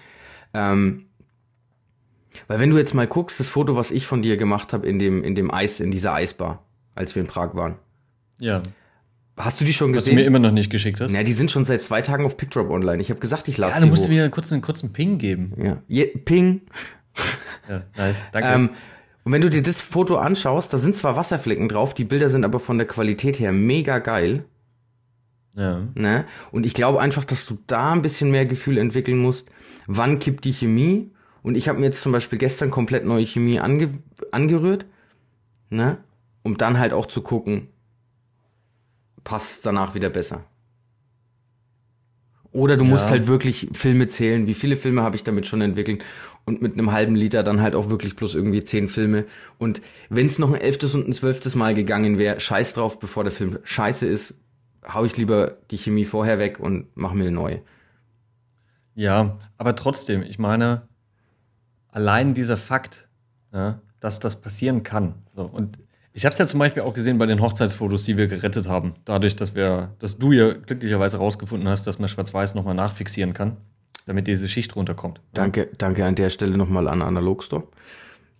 [0.55, 1.07] Ähm,
[2.49, 4.99] weil wenn du jetzt mal guckst, das Foto, was ich von dir gemacht habe in
[4.99, 6.65] dem, in dem Eis, in dieser Eisbar,
[6.95, 7.77] als wir in Prag waren.
[8.41, 8.63] Ja.
[9.37, 10.13] Hast du die schon gesehen?
[10.13, 11.13] Was du mir immer noch nicht geschickt hast?
[11.13, 13.01] Ja, die sind schon seit zwei Tagen auf PickDrop online.
[13.01, 15.19] Ich habe gesagt, ich lade ja, sie Ja, du musst mir kurz einen kurzen Ping
[15.19, 15.55] geben.
[15.63, 16.63] Ja, Je Ping.
[17.69, 18.25] Ja, nice.
[18.33, 18.49] Danke.
[18.49, 18.71] Ähm,
[19.25, 22.45] und wenn du dir das Foto anschaust, da sind zwar Wasserflecken drauf, die Bilder sind
[22.45, 24.45] aber von der Qualität her mega geil.
[25.55, 25.83] Ja.
[25.95, 26.25] Ne?
[26.51, 29.51] Und ich glaube einfach, dass du da ein bisschen mehr Gefühl entwickeln musst.
[29.87, 31.11] Wann kippt die Chemie?
[31.43, 33.91] Und ich habe mir jetzt zum Beispiel gestern komplett neue Chemie ange
[34.31, 34.87] angerührt,
[35.71, 35.99] ne?
[36.43, 37.69] um dann halt auch zu gucken,
[39.25, 40.45] passt danach wieder besser.
[42.53, 42.91] Oder du ja.
[42.91, 44.47] musst halt wirklich Filme zählen.
[44.47, 46.05] Wie viele Filme habe ich damit schon entwickelt?
[46.45, 49.27] Und mit einem halben Liter dann halt auch wirklich bloß irgendwie zehn Filme.
[49.59, 53.23] Und wenn es noch ein elftes und ein zwölftes Mal gegangen wäre, scheiß drauf, bevor
[53.23, 54.35] der Film scheiße ist,
[54.87, 57.63] hau ich lieber die Chemie vorher weg und mach mir eine neue.
[58.95, 60.83] Ja, aber trotzdem, ich meine,
[61.89, 63.09] allein dieser Fakt,
[63.53, 65.15] ja, dass das passieren kann.
[65.35, 65.79] So, und
[66.13, 68.95] ich habe es ja zum Beispiel auch gesehen bei den Hochzeitsfotos, die wir gerettet haben.
[69.05, 73.57] Dadurch, dass wir, dass du ja glücklicherweise rausgefunden hast, dass man Schwarz-Weiß nochmal nachfixieren kann,
[74.07, 75.21] damit diese Schicht runterkommt.
[75.33, 77.69] Danke, danke an der Stelle nochmal an Analogstore.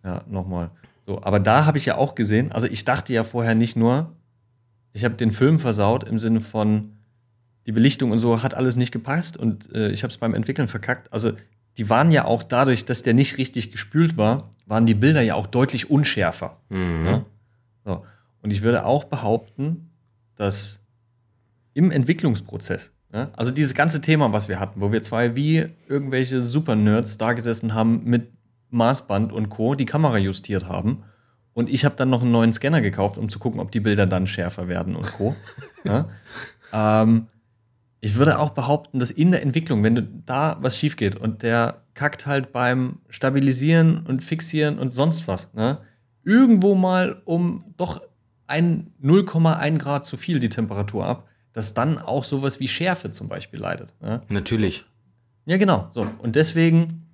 [0.05, 0.71] Ja, nochmal.
[1.07, 4.13] So, aber da habe ich ja auch gesehen, also ich dachte ja vorher nicht nur,
[4.93, 6.93] ich habe den Film versaut im Sinne von,
[7.67, 10.69] die Belichtung und so hat alles nicht gepasst und äh, ich habe es beim Entwickeln
[10.69, 11.13] verkackt.
[11.13, 11.33] Also
[11.79, 15.35] die waren ja auch dadurch, dass der nicht richtig gespült war, waren die Bilder ja
[15.35, 16.57] auch deutlich unschärfer.
[16.69, 17.03] Mhm.
[17.05, 17.25] Ne?
[17.85, 18.05] So.
[18.43, 19.91] Und ich würde auch behaupten,
[20.37, 20.81] dass
[21.75, 26.43] im Entwicklungsprozess, ne, also dieses ganze Thema, was wir hatten, wo wir zwei wie irgendwelche
[26.43, 28.33] Super-Nerds da gesessen haben mit
[28.71, 31.05] Maßband und Co., die Kamera justiert haben.
[31.55, 34.07] Und ich habe dann noch einen neuen Scanner gekauft, um zu gucken, ob die Bilder
[34.07, 35.37] dann schärfer werden und Co.
[35.85, 36.09] ja?
[36.73, 37.27] ähm,
[38.01, 41.43] ich würde auch behaupten, dass in der Entwicklung, wenn du da was schief geht und
[41.43, 45.79] der kackt halt beim Stabilisieren und Fixieren und sonst was, ne,
[46.25, 48.03] irgendwo mal um doch
[48.47, 53.29] ein 0,1 Grad zu viel die Temperatur ab, dass dann auch sowas wie Schärfe zum
[53.29, 53.95] Beispiel leidet.
[54.01, 54.23] Ne?
[54.29, 54.85] Natürlich.
[55.45, 55.89] Ja, genau.
[55.91, 56.07] So.
[56.19, 57.07] Und deswegen,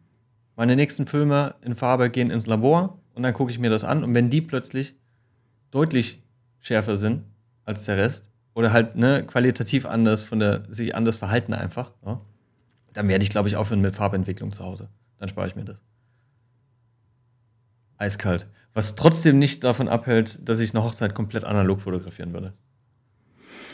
[0.56, 4.04] meine nächsten Filme in Farbe gehen ins Labor und dann gucke ich mir das an.
[4.04, 4.96] Und wenn die plötzlich
[5.70, 6.22] deutlich
[6.60, 7.24] schärfer sind
[7.64, 12.20] als der Rest oder halt ne, qualitativ anders von der, sich anders verhalten einfach, ja,
[12.92, 14.88] dann werde ich, glaube ich, aufhören mit Farbentwicklung zu Hause.
[15.18, 15.82] Dann spare ich mir das.
[17.96, 18.46] Eiskalt.
[18.74, 22.52] Was trotzdem nicht davon abhält, dass ich eine Hochzeit komplett analog fotografieren würde.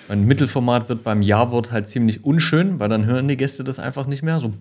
[0.09, 4.07] Mein Mittelformat wird beim Ja-Wort halt ziemlich unschön, weil dann hören die Gäste das einfach
[4.07, 4.39] nicht mehr.
[4.41, 4.53] So.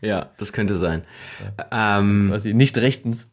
[0.00, 1.02] Ja, das könnte sein.
[1.70, 3.28] Ähm, Quasi nicht rechtens.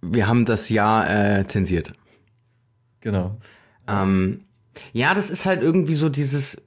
[0.00, 1.92] wir haben das Jahr äh, zensiert.
[3.00, 3.36] Genau.
[3.86, 4.44] Ähm,
[4.92, 6.60] ja, das ist halt irgendwie so dieses,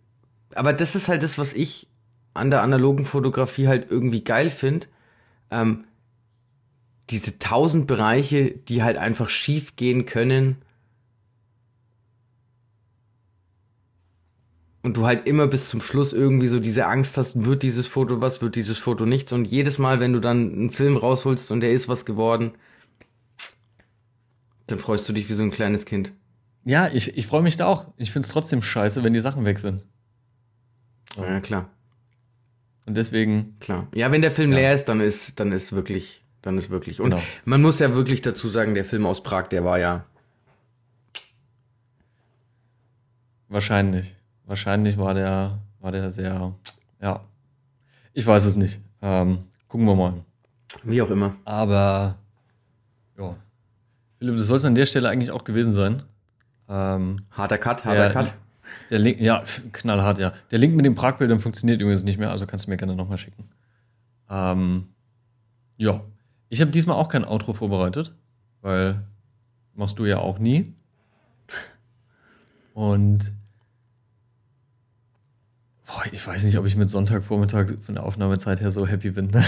[0.56, 1.88] aber das ist halt das, was ich
[2.34, 4.88] an der analogen Fotografie halt irgendwie geil finde.
[5.50, 5.86] Ähm,
[7.12, 10.58] diese tausend Bereiche, die halt einfach schief gehen können.
[14.84, 18.20] Und du halt immer bis zum Schluss irgendwie so diese Angst hast, wird dieses Foto
[18.20, 19.32] was, wird dieses Foto nichts.
[19.32, 22.52] Und jedes Mal, wenn du dann einen Film rausholst und der ist was geworden,
[24.66, 26.14] dann freust du dich wie so ein kleines Kind.
[26.64, 27.94] Ja, ich, ich freue mich da auch.
[27.98, 29.84] Ich finde es trotzdem scheiße, wenn die Sachen weg sind.
[31.18, 31.70] Ja, klar.
[32.88, 33.88] Und deswegen, Klar.
[33.94, 34.58] Ja, wenn der Film Ja.
[34.60, 37.00] leer ist, dann ist, dann ist wirklich, dann ist wirklich.
[37.00, 37.24] Und Genau.
[37.46, 40.06] man muss ja wirklich dazu sagen, der Film aus Prag, der war ja.
[43.48, 44.16] wahrscheinlich.
[44.46, 46.54] Wahrscheinlich war der, war der sehr,
[47.02, 47.22] ja.
[48.14, 48.80] Ich weiß es nicht.
[49.02, 50.14] Ähm, gucken wir mal.
[50.84, 51.36] Wie auch immer.
[51.46, 52.18] Aber,
[53.18, 53.36] ja.
[54.20, 56.04] Philipp, das soll es an der Stelle eigentlich auch gewesen sein.
[56.70, 58.34] Ähm, Harter Cut, harter der, Cut.
[58.90, 60.34] Der Link, ja, knallhart, ja.
[60.52, 63.18] Der Link mit den Pragbildern funktioniert übrigens nicht mehr, also kannst du mir gerne nochmal
[63.18, 63.50] schicken.
[64.30, 64.88] Ähm,
[65.78, 66.02] ja.
[66.52, 68.14] Ich habe diesmal auch kein Outro vorbereitet,
[68.62, 69.02] weil
[69.74, 70.74] machst du ja auch nie.
[72.74, 73.32] Und
[75.88, 79.32] boah, ich weiß nicht, ob ich mit Sonntagvormittag von der Aufnahmezeit her so happy bin.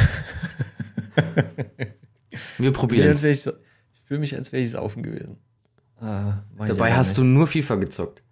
[2.58, 5.36] Wir probieren wär ich, ich fühle mich, als wäre ich saufen gewesen.
[6.00, 7.18] Ah, Dabei hast nicht.
[7.18, 8.24] du nur FIFA gezockt.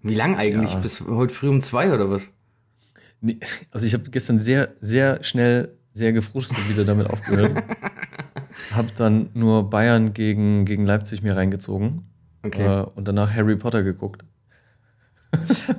[0.00, 0.70] Wie lang eigentlich?
[0.70, 0.78] Ja.
[0.78, 2.30] Bis heute früh um zwei oder was?
[3.20, 3.40] Nee,
[3.72, 7.62] also ich habe gestern sehr, sehr schnell, sehr gefrustet wieder damit aufgehört.
[8.74, 12.02] hab dann nur Bayern gegen, gegen Leipzig mir reingezogen
[12.42, 12.66] Okay.
[12.66, 14.22] äh, und danach Harry Potter geguckt.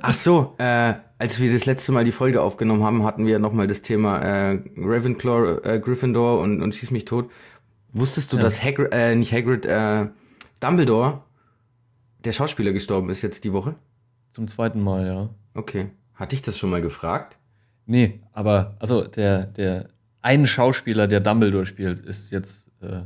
[0.02, 3.40] Ach so, äh, als wir das letzte Mal die Folge aufgenommen haben, hatten wir ja
[3.40, 7.30] nochmal das Thema äh, Ravenclaw, äh, Gryffindor und, und Schieß mich tot.
[7.94, 8.44] Wusstest du, Ja.
[8.44, 10.08] dass Hagrid, äh, nicht Hagrid, äh,
[10.60, 11.22] Dumbledore,
[12.26, 13.76] der Schauspieler gestorben ist jetzt die Woche?
[14.30, 15.30] Zum zweiten Mal, ja.
[15.54, 15.88] Okay.
[16.16, 17.38] Hatte ich das schon mal gefragt?
[17.86, 19.90] Nee, aber also der, der
[20.26, 23.02] ein Schauspieler, der Dumbledore spielt, ist jetzt äh,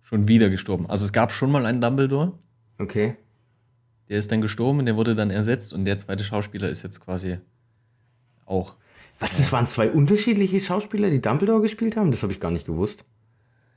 [0.00, 0.88] schon wieder gestorben.
[0.88, 2.32] Also es gab schon mal einen Dumbledore,
[2.78, 3.16] Okay.
[4.08, 7.00] der ist dann gestorben und der wurde dann ersetzt und der zweite Schauspieler ist jetzt
[7.00, 7.38] quasi
[8.46, 8.74] auch.
[9.18, 12.10] Was, das waren zwei unterschiedliche Schauspieler, die Dumbledore gespielt haben?
[12.10, 13.04] Das habe ich gar nicht gewusst.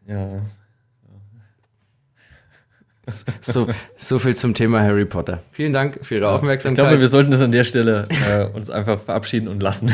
[0.08, 0.42] Ja,
[3.42, 3.68] So,
[3.98, 5.44] so viel zum Thema Harry Potter.
[5.52, 6.76] Vielen Dank für Ihre ich Aufmerksamkeit.
[6.88, 9.94] glaube, wir sollten das an der Stelle äh, uns einfach verabschieden und lassen.